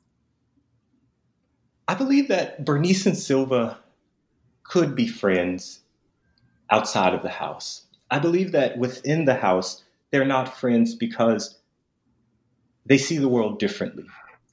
I 1.88 1.96
believe 1.96 2.28
that 2.28 2.64
Bernice 2.64 3.08
and 3.08 3.18
Silva 3.18 3.80
could 4.64 4.96
be 4.96 5.08
friends 5.08 5.80
outside 6.70 7.16
of 7.16 7.24
the 7.24 7.30
house. 7.30 7.88
I 8.12 8.20
believe 8.20 8.52
that 8.52 8.78
within 8.78 9.26
the 9.26 9.34
house, 9.34 9.84
they're 10.12 10.26
not 10.26 10.56
friends 10.58 10.94
because 10.94 11.58
they 12.86 13.00
see 13.00 13.18
the 13.18 13.28
world 13.28 13.60
differently 13.60 14.06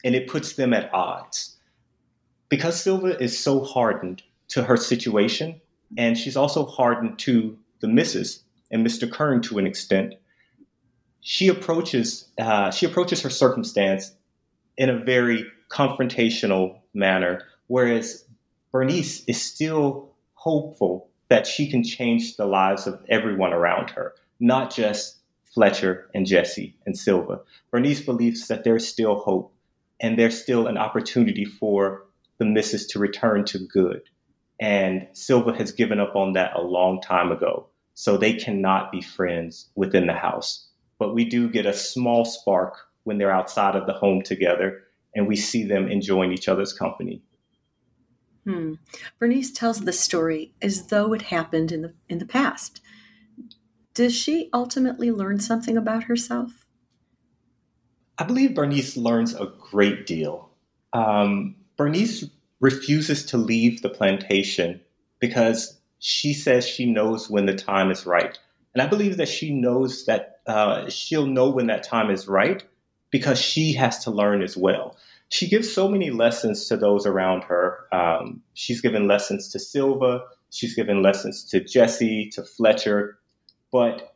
and 0.07 0.15
it 0.15 0.29
puts 0.29 0.53
them 0.53 0.73
at 0.73 0.89
odds. 0.95 1.57
Because 2.49 2.81
Silva 2.81 3.21
is 3.21 3.37
so 3.37 3.65
hardened 3.65 4.23
to 4.49 4.63
her 4.63 4.77
situation, 4.77 5.61
and 5.99 6.17
she's 6.17 6.37
also 6.37 6.65
hardened 6.65 7.19
to 7.19 7.59
the 7.81 7.89
missus 7.89 8.45
and 8.71 8.87
Mr. 8.87 9.11
Kern 9.11 9.43
to 9.43 9.59
an 9.59 9.67
extent, 9.67 10.15
she 11.21 11.49
approaches 11.49 12.29
uh, 12.39 12.71
she 12.71 12.87
approaches 12.87 13.21
her 13.23 13.31
circumstance 13.31 14.15
in 14.77 14.89
a 14.89 15.05
very 15.05 15.45
confrontational 15.71 16.79
manner, 16.95 17.43
whereas 17.67 18.25
Bernice 18.71 19.25
is 19.25 19.43
still 19.43 20.13
hopeful 20.35 21.09
that 21.29 21.49
she 21.49 21.69
can 21.69 21.83
change 21.83 22.37
the 22.37 22.47
lives 22.47 22.87
of 22.87 23.01
everyone 23.09 23.53
around 23.53 23.91
her, 23.91 24.15
not 24.39 24.73
just 24.73 25.17
Fletcher 25.53 26.09
and 26.15 26.27
Jesse 26.27 26.77
and 26.87 26.97
Silva. 26.97 27.41
Bernice 27.73 28.01
believes 28.01 28.47
that 28.47 28.63
there's 28.63 28.87
still 28.87 29.17
hope 29.17 29.53
and 30.01 30.19
there's 30.19 30.41
still 30.41 30.67
an 30.67 30.77
opportunity 30.77 31.45
for 31.45 32.05
the 32.39 32.45
missus 32.45 32.87
to 32.89 32.99
return 32.99 33.45
to 33.47 33.59
good. 33.59 34.03
And 34.61 35.07
Silva 35.13 35.55
has 35.57 35.73
given 35.73 36.01
up 36.01 36.17
on 36.17 36.33
that 36.33 36.57
a 36.57 36.63
long 36.63 37.01
time 37.01 37.31
ago. 37.31 37.69
So 37.95 38.17
they 38.17 38.35
cannot 38.35 38.93
be 38.93 39.01
friends 39.01 39.71
within 39.75 40.07
the 40.07 40.15
house. 40.15 40.69
But 40.99 41.15
we 41.15 41.25
do 41.25 41.49
get 41.49 41.67
a 41.67 41.73
small 41.73 42.25
spark 42.25 42.75
when 43.05 43.19
they're 43.19 43.33
outside 43.33 43.75
of 43.75 43.87
the 43.87 43.93
home 43.93 44.23
together 44.23 44.83
and 45.15 45.27
we 45.27 45.37
see 45.37 45.65
them 45.65 45.89
enjoying 45.89 46.33
each 46.33 46.49
other's 46.49 46.73
company. 46.73 47.23
Hmm. 48.45 48.75
Bernice 49.19 49.51
tells 49.51 49.81
the 49.81 49.93
story 49.93 50.55
as 50.63 50.87
though 50.87 51.13
it 51.13 51.23
happened 51.23 51.73
in 51.73 51.83
the 51.83 51.95
in 52.09 52.19
the 52.19 52.27
past. 52.27 52.81
Does 53.93 54.15
she 54.15 54.51
ultimately 54.53 55.11
learn 55.11 55.41
something 55.41 55.77
about 55.77 56.05
herself? 56.05 56.66
I 58.19 58.25
believe 58.25 58.55
Bernice 58.55 58.97
learns 58.97 59.35
a 59.35 59.53
great 59.71 60.07
deal. 60.07 60.49
Um, 60.93 61.57
Bernice 61.77 62.25
refuses 62.61 63.27
to 63.27 63.37
leave 63.37 63.83
the 63.83 63.91
plantation 63.91 64.81
because 65.21 65.79
she 65.99 66.33
says 66.33 66.67
she 66.67 66.87
knows 66.87 67.29
when 67.29 67.47
the 67.47 67.55
time 67.55 67.91
is 67.91 68.07
right. 68.07 68.39
And 68.75 68.83
I 68.83 68.87
believe 68.87 69.17
that 69.19 69.29
she 69.29 69.51
knows 69.51 70.07
that 70.07 70.41
uh, 70.47 70.89
she'll 70.89 71.27
know 71.27 71.51
when 71.51 71.67
that 71.67 71.83
time 71.83 72.11
is 72.11 72.29
right 72.29 72.63
because 73.11 73.41
she 73.41 73.73
has 73.75 73.99
to 74.05 74.11
learn 74.11 74.43
as 74.43 74.57
well. 74.57 74.97
She 75.29 75.49
gives 75.49 75.73
so 75.73 75.89
many 75.89 76.11
lessons 76.11 76.67
to 76.69 76.77
those 76.77 77.07
around 77.07 77.43
her. 77.45 77.87
Um, 77.93 78.43
she's 78.55 78.81
given 78.81 79.09
lessons 79.09 79.49
to 79.49 79.59
Silva, 79.59 80.23
she's 80.51 80.75
given 80.75 81.03
lessons 81.03 81.45
to 81.45 81.61
Jesse, 81.61 82.31
to 82.31 82.43
Fletcher, 82.43 83.19
but 83.73 84.15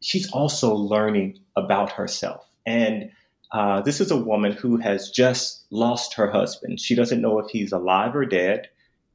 she's 0.00 0.30
also 0.30 0.74
learning 0.74 1.38
about 1.56 1.90
herself. 1.90 2.46
And 2.66 3.10
uh, 3.54 3.80
this 3.80 4.00
is 4.00 4.10
a 4.10 4.16
woman 4.16 4.50
who 4.50 4.78
has 4.78 5.10
just 5.10 5.62
lost 5.70 6.14
her 6.14 6.28
husband. 6.28 6.80
She 6.80 6.96
doesn't 6.96 7.20
know 7.20 7.38
if 7.38 7.48
he's 7.50 7.70
alive 7.70 8.16
or 8.16 8.26
dead. 8.26 8.68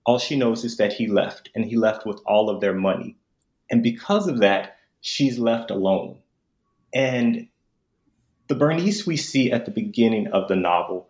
All 0.06 0.18
she 0.18 0.38
knows 0.38 0.64
is 0.64 0.78
that 0.78 0.94
he 0.94 1.08
left, 1.08 1.50
and 1.54 1.66
he 1.66 1.76
left 1.76 2.06
with 2.06 2.22
all 2.26 2.50
of 2.50 2.62
their 2.62 2.74
money. 2.74 3.18
And 3.70 3.84
because 3.84 4.28
of 4.30 4.40
that, 4.40 4.78
she's 5.02 5.38
left 5.38 5.70
alone. 5.70 6.20
And 6.94 7.50
the 8.48 8.56
Bernice 8.56 9.06
we 9.06 9.18
see 9.18 9.52
at 9.52 9.66
the 9.66 9.72
beginning 9.72 10.28
of 10.28 10.48
the 10.48 10.56
novel 10.56 11.10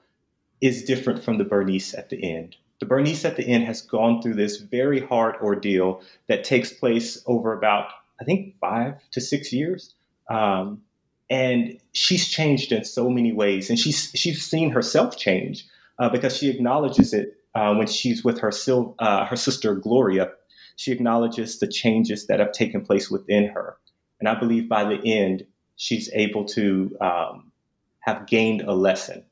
is 0.59 0.83
different 0.83 1.23
from 1.23 1.37
the 1.37 1.45
Bernice 1.45 1.93
at 1.93 2.09
the 2.09 2.23
end. 2.23 2.55
The 2.79 2.87
Bernice 2.87 3.25
at 3.25 3.37
the 3.37 3.47
end 3.47 3.65
has 3.65 3.81
gone 3.81 4.23
through 4.23 4.35
this 4.35 4.57
very 4.57 5.01
hard 5.05 5.35
ordeal 5.35 6.01
that 6.27 6.43
takes 6.43 6.73
place 6.73 7.21
over 7.27 7.53
about, 7.53 7.91
I 8.19 8.23
think, 8.23 8.55
five 8.59 8.95
to 9.11 9.21
six 9.21 9.53
years. 9.53 9.93
Um, 10.31 10.81
and 11.29 11.79
she's 11.93 12.27
changed 12.27 12.71
in 12.71 12.83
so 12.83 13.09
many 13.09 13.31
ways. 13.31 13.69
And 13.69 13.77
she's, 13.77 14.11
she's 14.15 14.43
seen 14.43 14.71
herself 14.71 15.17
change 15.17 15.67
uh, 15.99 16.09
because 16.09 16.37
she 16.37 16.49
acknowledges 16.49 17.13
it 17.13 17.37
uh, 17.55 17.73
when 17.75 17.87
she's 17.87 18.23
with 18.23 18.39
her, 18.39 18.51
uh, 18.99 19.25
her 19.25 19.35
sister 19.35 19.75
Gloria. 19.75 20.31
She 20.75 20.91
acknowledges 20.91 21.59
the 21.59 21.67
changes 21.67 22.27
that 22.27 22.39
have 22.39 22.51
taken 22.51 22.81
place 22.81 23.11
within 23.11 23.47
her. 23.49 23.77
And 24.19 24.27
I 24.27 24.39
believe 24.39 24.69
by 24.69 24.83
the 24.85 24.99
end, 25.05 25.45
she's 25.75 26.09
able 26.13 26.45
to 26.45 26.95
um, 27.01 27.51
have 27.99 28.27
gained 28.27 28.61
a 28.61 28.73
lesson 28.73 29.23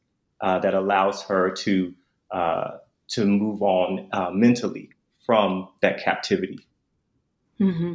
uh, 0.41 0.59
that 0.59 0.73
allows 0.73 1.23
her 1.23 1.51
to 1.51 1.93
uh, 2.31 2.77
to 3.09 3.25
move 3.25 3.61
on 3.61 4.09
uh, 4.11 4.29
mentally 4.31 4.89
from 5.25 5.69
that 5.81 6.03
captivity. 6.03 6.59
Mm-hmm. 7.59 7.93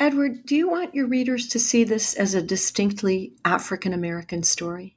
Edward, 0.00 0.44
do 0.46 0.56
you 0.56 0.68
want 0.68 0.94
your 0.94 1.06
readers 1.06 1.48
to 1.48 1.58
see 1.58 1.84
this 1.84 2.14
as 2.14 2.34
a 2.34 2.42
distinctly 2.42 3.32
African 3.44 3.92
American 3.92 4.42
story? 4.42 4.96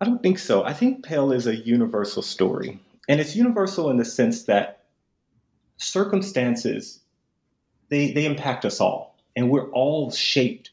I 0.00 0.04
don't 0.04 0.22
think 0.22 0.38
so. 0.38 0.64
I 0.64 0.72
think 0.72 1.04
Pale 1.04 1.32
is 1.32 1.46
a 1.46 1.56
universal 1.56 2.22
story. 2.22 2.80
And 3.08 3.20
it's 3.20 3.36
universal 3.36 3.90
in 3.90 3.96
the 3.96 4.04
sense 4.04 4.44
that 4.44 4.84
circumstances 5.76 7.00
they, 7.88 8.10
they 8.12 8.24
impact 8.24 8.64
us 8.64 8.80
all. 8.80 9.16
And 9.36 9.50
we're 9.50 9.70
all 9.70 10.10
shaped 10.10 10.70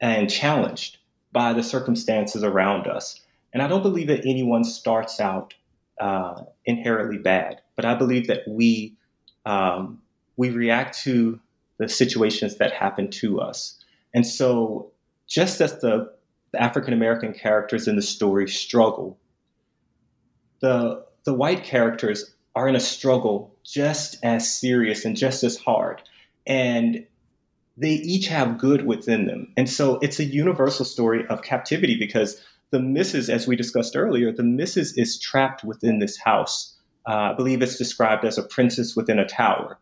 and 0.00 0.28
challenged 0.28 0.98
by 1.30 1.52
the 1.52 1.62
circumstances 1.62 2.42
around 2.42 2.86
us. 2.86 3.20
And 3.52 3.62
I 3.62 3.68
don't 3.68 3.82
believe 3.82 4.08
that 4.08 4.26
anyone 4.26 4.64
starts 4.64 5.20
out 5.20 5.54
uh, 6.00 6.42
inherently 6.64 7.18
bad, 7.18 7.60
but 7.76 7.84
I 7.84 7.94
believe 7.94 8.26
that 8.28 8.48
we 8.48 8.96
um, 9.44 10.00
we 10.36 10.50
react 10.50 10.98
to 11.04 11.38
the 11.78 11.88
situations 11.88 12.56
that 12.56 12.72
happen 12.72 13.10
to 13.10 13.40
us. 13.40 13.78
And 14.14 14.26
so, 14.26 14.90
just 15.26 15.60
as 15.60 15.78
the, 15.80 16.12
African 16.54 16.92
American 16.92 17.32
characters 17.32 17.88
in 17.88 17.96
the 17.96 18.02
story 18.02 18.46
struggle, 18.46 19.18
the 20.60 21.02
the 21.24 21.32
white 21.32 21.64
characters 21.64 22.34
are 22.54 22.68
in 22.68 22.76
a 22.76 22.80
struggle 22.80 23.54
just 23.64 24.18
as 24.22 24.54
serious 24.54 25.04
and 25.04 25.16
just 25.16 25.42
as 25.44 25.56
hard. 25.56 26.02
And 26.46 27.06
they 27.76 27.94
each 27.94 28.28
have 28.28 28.58
good 28.58 28.86
within 28.86 29.26
them. 29.26 29.52
And 29.56 29.68
so 29.68 29.98
it's 30.02 30.18
a 30.18 30.24
universal 30.24 30.84
story 30.84 31.24
of 31.28 31.42
captivity 31.42 31.98
because 31.98 32.42
the 32.70 32.80
missus, 32.80 33.28
as 33.28 33.46
we 33.46 33.56
discussed 33.56 33.96
earlier, 33.96 34.32
the 34.32 34.42
missus 34.42 34.96
is 34.98 35.18
trapped 35.18 35.64
within 35.64 35.98
this 35.98 36.18
house. 36.18 36.76
Uh, 37.08 37.32
I 37.32 37.34
believe 37.34 37.62
it's 37.62 37.78
described 37.78 38.24
as 38.24 38.36
a 38.36 38.42
princess 38.42 38.94
within 38.94 39.18
a 39.18 39.26
tower. 39.26 39.78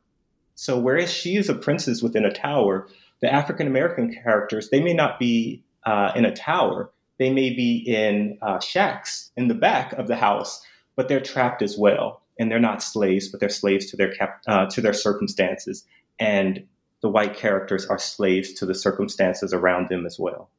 So 0.60 0.78
whereas 0.78 1.10
she 1.10 1.36
is 1.36 1.48
a 1.48 1.54
princess 1.54 2.02
within 2.02 2.26
a 2.26 2.30
tower, 2.30 2.86
the 3.22 3.32
African 3.32 3.66
American 3.66 4.12
characters, 4.12 4.68
they 4.68 4.82
may 4.82 4.92
not 4.92 5.18
be 5.18 5.64
uh, 5.86 6.12
in 6.14 6.26
a 6.26 6.36
tower. 6.36 6.90
They 7.16 7.30
may 7.30 7.48
be 7.48 7.78
in 7.78 8.36
uh, 8.42 8.60
shacks 8.60 9.30
in 9.38 9.48
the 9.48 9.54
back 9.54 9.94
of 9.94 10.06
the 10.06 10.16
house, 10.16 10.62
but 10.96 11.08
they're 11.08 11.18
trapped 11.18 11.62
as 11.62 11.78
well. 11.78 12.20
And 12.38 12.50
they're 12.50 12.60
not 12.60 12.82
slaves, 12.82 13.28
but 13.28 13.40
they're 13.40 13.48
slaves 13.48 13.86
to 13.86 13.96
their 13.96 14.12
cap- 14.12 14.42
uh, 14.46 14.66
to 14.66 14.82
their 14.82 14.92
circumstances. 14.92 15.86
And 16.18 16.66
the 17.00 17.08
white 17.08 17.34
characters 17.34 17.86
are 17.86 17.98
slaves 17.98 18.52
to 18.52 18.66
the 18.66 18.74
circumstances 18.74 19.54
around 19.54 19.88
them 19.88 20.04
as 20.04 20.18
well. 20.18 20.50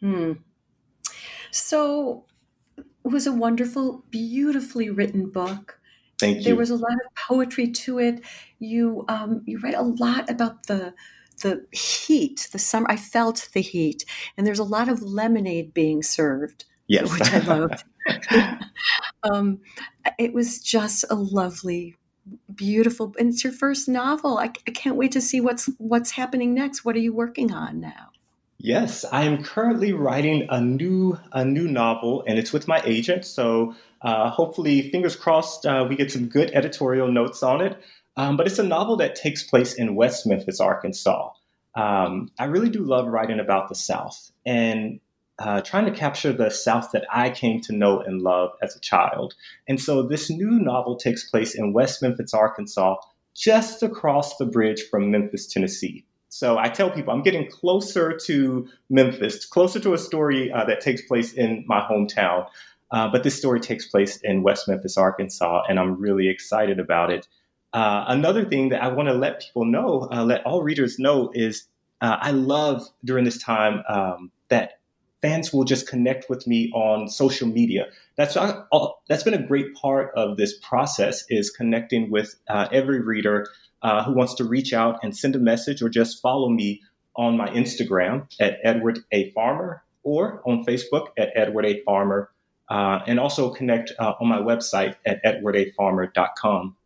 Hmm. 0.00 0.32
So 1.50 2.24
it 2.78 2.86
was 3.02 3.26
a 3.26 3.34
wonderful, 3.34 4.02
beautifully 4.08 4.88
written 4.88 5.28
book. 5.28 5.78
Thank 6.18 6.38
you. 6.38 6.44
There 6.44 6.56
was 6.56 6.70
a 6.70 6.76
lot 6.76 6.94
poetry 7.26 7.70
to 7.70 7.98
it. 7.98 8.22
You 8.58 9.04
um, 9.08 9.42
you 9.46 9.58
write 9.58 9.74
a 9.74 9.82
lot 9.82 10.30
about 10.30 10.66
the 10.66 10.94
the 11.42 11.66
heat, 11.72 12.48
the 12.52 12.58
summer. 12.58 12.86
I 12.88 12.96
felt 12.96 13.48
the 13.52 13.60
heat, 13.60 14.04
and 14.36 14.46
there's 14.46 14.58
a 14.58 14.64
lot 14.64 14.88
of 14.88 15.02
lemonade 15.02 15.74
being 15.74 16.02
served. 16.02 16.64
Yes, 16.86 17.10
which 17.12 17.32
I 17.32 17.38
loved. 17.38 17.84
um, 19.22 19.60
it 20.18 20.32
was 20.32 20.60
just 20.60 21.04
a 21.10 21.14
lovely, 21.14 21.96
beautiful, 22.54 23.14
and 23.18 23.30
it's 23.30 23.44
your 23.44 23.52
first 23.52 23.88
novel. 23.88 24.38
I, 24.38 24.50
I 24.66 24.70
can't 24.70 24.96
wait 24.96 25.12
to 25.12 25.20
see 25.20 25.40
what's 25.40 25.66
what's 25.78 26.12
happening 26.12 26.54
next. 26.54 26.84
What 26.84 26.96
are 26.96 27.00
you 27.00 27.14
working 27.14 27.52
on 27.52 27.80
now? 27.80 28.10
Yes, 28.58 29.04
I 29.10 29.24
am 29.24 29.42
currently 29.42 29.92
writing 29.92 30.46
a 30.48 30.60
new 30.60 31.18
a 31.32 31.44
new 31.44 31.68
novel, 31.68 32.24
and 32.26 32.38
it's 32.38 32.52
with 32.52 32.68
my 32.68 32.80
agent. 32.84 33.24
So 33.24 33.74
uh, 34.04 34.30
hopefully, 34.30 34.90
fingers 34.90 35.16
crossed, 35.16 35.66
uh, 35.66 35.86
we 35.88 35.96
get 35.96 36.12
some 36.12 36.28
good 36.28 36.50
editorial 36.52 37.10
notes 37.10 37.42
on 37.42 37.60
it. 37.60 37.76
Um, 38.16 38.36
but 38.36 38.46
it's 38.46 38.58
a 38.58 38.62
novel 38.62 38.96
that 38.98 39.16
takes 39.16 39.42
place 39.42 39.74
in 39.74 39.96
West 39.96 40.26
Memphis, 40.26 40.60
Arkansas. 40.60 41.30
Um, 41.74 42.30
I 42.38 42.44
really 42.44 42.68
do 42.68 42.84
love 42.84 43.08
writing 43.08 43.40
about 43.40 43.68
the 43.68 43.74
South 43.74 44.30
and 44.46 45.00
uh, 45.40 45.62
trying 45.62 45.86
to 45.86 45.90
capture 45.90 46.32
the 46.32 46.50
South 46.50 46.92
that 46.92 47.04
I 47.12 47.30
came 47.30 47.60
to 47.62 47.72
know 47.72 47.98
and 48.00 48.22
love 48.22 48.50
as 48.62 48.76
a 48.76 48.80
child. 48.80 49.34
And 49.66 49.80
so 49.80 50.02
this 50.02 50.30
new 50.30 50.60
novel 50.60 50.96
takes 50.96 51.28
place 51.28 51.54
in 51.54 51.72
West 51.72 52.02
Memphis, 52.02 52.32
Arkansas, 52.32 52.96
just 53.34 53.82
across 53.82 54.36
the 54.36 54.46
bridge 54.46 54.82
from 54.88 55.10
Memphis, 55.10 55.48
Tennessee. 55.48 56.04
So 56.28 56.58
I 56.58 56.68
tell 56.68 56.90
people 56.90 57.12
I'm 57.12 57.22
getting 57.22 57.48
closer 57.48 58.16
to 58.26 58.68
Memphis, 58.90 59.44
closer 59.44 59.80
to 59.80 59.94
a 59.94 59.98
story 59.98 60.52
uh, 60.52 60.64
that 60.64 60.80
takes 60.80 61.02
place 61.02 61.32
in 61.32 61.64
my 61.66 61.80
hometown. 61.80 62.46
Uh, 62.94 63.08
but 63.08 63.24
this 63.24 63.36
story 63.36 63.58
takes 63.58 63.86
place 63.86 64.18
in 64.22 64.44
West 64.44 64.68
Memphis, 64.68 64.96
Arkansas, 64.96 65.64
and 65.68 65.80
I'm 65.80 66.00
really 66.00 66.28
excited 66.28 66.78
about 66.78 67.10
it. 67.10 67.26
Uh, 67.72 68.04
another 68.06 68.44
thing 68.44 68.68
that 68.68 68.84
I 68.84 68.86
want 68.86 69.08
to 69.08 69.14
let 69.14 69.40
people 69.40 69.64
know, 69.64 70.08
uh, 70.12 70.24
let 70.24 70.46
all 70.46 70.62
readers 70.62 70.96
know, 70.96 71.32
is 71.34 71.66
uh, 72.00 72.18
I 72.20 72.30
love 72.30 72.86
during 73.04 73.24
this 73.24 73.42
time 73.42 73.82
um, 73.88 74.30
that 74.46 74.78
fans 75.22 75.52
will 75.52 75.64
just 75.64 75.88
connect 75.88 76.30
with 76.30 76.46
me 76.46 76.70
on 76.72 77.08
social 77.08 77.48
media. 77.48 77.86
That's 78.14 78.36
uh, 78.36 78.62
that's 79.08 79.24
been 79.24 79.34
a 79.34 79.44
great 79.44 79.74
part 79.74 80.12
of 80.14 80.36
this 80.36 80.56
process 80.58 81.24
is 81.28 81.50
connecting 81.50 82.12
with 82.12 82.36
uh, 82.46 82.68
every 82.70 83.00
reader 83.00 83.48
who 84.06 84.14
wants 84.14 84.34
to 84.34 84.44
reach 84.44 84.72
out 84.72 85.00
and 85.02 85.16
send 85.16 85.34
a 85.34 85.40
message 85.40 85.82
or 85.82 85.88
just 85.88 86.22
follow 86.22 86.48
me 86.48 86.80
on 87.16 87.36
my 87.36 87.48
Instagram 87.48 88.32
at 88.40 88.58
Edward 88.62 89.00
A 89.10 89.32
Farmer 89.32 89.82
or 90.04 90.42
on 90.46 90.64
Facebook 90.64 91.08
at 91.18 91.30
Edward 91.34 91.66
A 91.66 91.82
Farmer, 91.82 92.30
and 92.70 93.18
also 93.20 93.50
connect 93.50 93.92
on 93.98 94.28
my 94.28 94.38
website 94.38 94.96
at 95.06 95.22
edwardafarmer.com. 95.24 96.76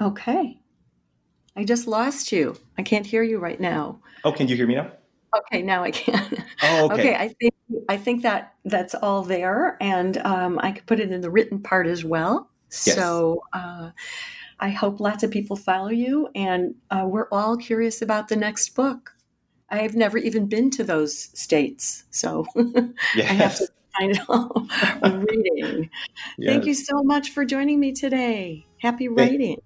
Okay. 0.00 0.58
I 1.56 1.64
just 1.64 1.86
lost 1.86 2.32
you. 2.32 2.56
I 2.76 2.82
can't 2.82 3.06
hear 3.06 3.22
you 3.22 3.38
right 3.38 3.60
now. 3.60 4.00
Oh, 4.24 4.32
can 4.32 4.48
you 4.48 4.56
hear 4.56 4.66
me 4.66 4.74
now? 4.74 4.90
Okay, 5.36 5.62
now 5.62 5.82
I 5.82 5.90
can. 5.90 6.44
Oh, 6.62 6.86
okay. 6.86 6.94
okay. 6.94 7.14
I 7.16 7.28
think 7.28 7.54
I 7.88 7.96
think 7.96 8.22
that 8.22 8.54
that's 8.64 8.94
all 8.94 9.22
there, 9.22 9.76
and 9.80 10.16
um, 10.18 10.58
I 10.62 10.72
could 10.72 10.86
put 10.86 11.00
it 11.00 11.10
in 11.10 11.20
the 11.20 11.30
written 11.30 11.60
part 11.60 11.86
as 11.86 12.04
well. 12.04 12.48
Yes. 12.70 12.94
So 12.94 13.42
uh, 13.52 13.90
I 14.60 14.70
hope 14.70 15.00
lots 15.00 15.22
of 15.22 15.30
people 15.30 15.56
follow 15.56 15.90
you, 15.90 16.28
and 16.34 16.74
uh, 16.90 17.04
we're 17.06 17.28
all 17.30 17.56
curious 17.56 18.00
about 18.00 18.28
the 18.28 18.36
next 18.36 18.70
book. 18.74 19.10
I've 19.70 19.96
never 19.96 20.18
even 20.18 20.46
been 20.46 20.70
to 20.70 20.84
those 20.84 21.16
states, 21.38 22.04
so 22.10 22.46
yes. 22.54 22.94
I 23.16 23.34
have 23.34 23.56
to 23.56 23.68
out 24.02 24.68
reading. 25.28 25.90
Yes. 26.38 26.52
Thank 26.52 26.66
you 26.66 26.74
so 26.74 27.02
much 27.02 27.30
for 27.30 27.44
joining 27.44 27.80
me 27.80 27.92
today. 27.92 28.66
Happy 28.80 29.08
writing. 29.08 29.56
Thank- 29.56 29.64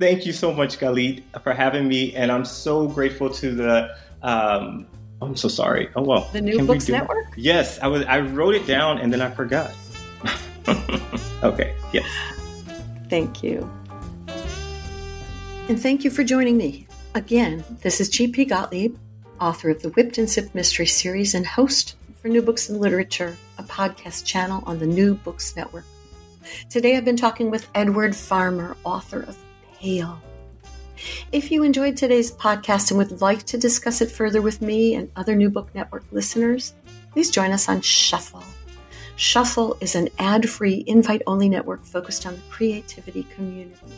Thank 0.00 0.26
you 0.26 0.32
so 0.32 0.52
much, 0.52 0.78
Galit, 0.80 1.22
for 1.44 1.52
having 1.52 1.86
me. 1.86 2.14
And 2.16 2.32
I'm 2.32 2.44
so 2.44 2.88
grateful 2.88 3.30
to 3.30 3.54
the. 3.54 3.96
Um, 4.22 4.86
I'm 5.22 5.36
so 5.36 5.46
sorry. 5.48 5.88
Oh 5.94 6.02
well. 6.02 6.28
The 6.32 6.40
New 6.40 6.66
Books 6.66 6.88
Network. 6.88 7.32
Yes, 7.36 7.78
I 7.78 7.86
was. 7.86 8.02
I 8.06 8.20
wrote 8.20 8.56
it 8.56 8.66
down 8.66 8.98
and 8.98 9.12
then 9.12 9.22
I 9.22 9.30
forgot. 9.30 9.70
okay. 11.44 11.76
Yes. 11.92 12.06
Thank 13.08 13.44
you. 13.44 13.70
And 15.68 15.80
thank 15.80 16.02
you 16.04 16.10
for 16.10 16.24
joining 16.24 16.56
me. 16.56 16.86
Again, 17.14 17.64
this 17.82 18.00
is 18.00 18.08
G.P. 18.08 18.46
Gottlieb, 18.46 18.96
author 19.40 19.70
of 19.70 19.80
the 19.82 19.90
Whipped 19.90 20.18
and 20.18 20.28
Sipped 20.28 20.54
Mystery 20.54 20.86
Series 20.86 21.34
and 21.34 21.46
host 21.46 21.94
for 22.24 22.30
New 22.30 22.40
Books 22.40 22.70
and 22.70 22.80
Literature, 22.80 23.36
a 23.58 23.62
podcast 23.62 24.24
channel 24.24 24.64
on 24.64 24.78
the 24.78 24.86
New 24.86 25.12
Books 25.12 25.54
Network. 25.56 25.84
Today 26.70 26.96
I've 26.96 27.04
been 27.04 27.18
talking 27.18 27.50
with 27.50 27.68
Edward 27.74 28.16
Farmer, 28.16 28.78
author 28.82 29.20
of 29.24 29.36
Pale. 29.74 30.18
If 31.32 31.50
you 31.50 31.62
enjoyed 31.62 31.98
today's 31.98 32.32
podcast 32.32 32.90
and 32.90 32.96
would 32.96 33.20
like 33.20 33.42
to 33.42 33.58
discuss 33.58 34.00
it 34.00 34.10
further 34.10 34.40
with 34.40 34.62
me 34.62 34.94
and 34.94 35.12
other 35.16 35.36
New 35.36 35.50
Book 35.50 35.74
Network 35.74 36.04
listeners, 36.12 36.72
please 37.12 37.30
join 37.30 37.52
us 37.52 37.68
on 37.68 37.82
Shuffle. 37.82 38.42
Shuffle 39.16 39.76
is 39.82 39.94
an 39.94 40.08
ad 40.18 40.48
free, 40.48 40.82
invite 40.86 41.20
only 41.26 41.50
network 41.50 41.84
focused 41.84 42.24
on 42.24 42.36
the 42.36 42.42
creativity 42.48 43.24
community. 43.34 43.92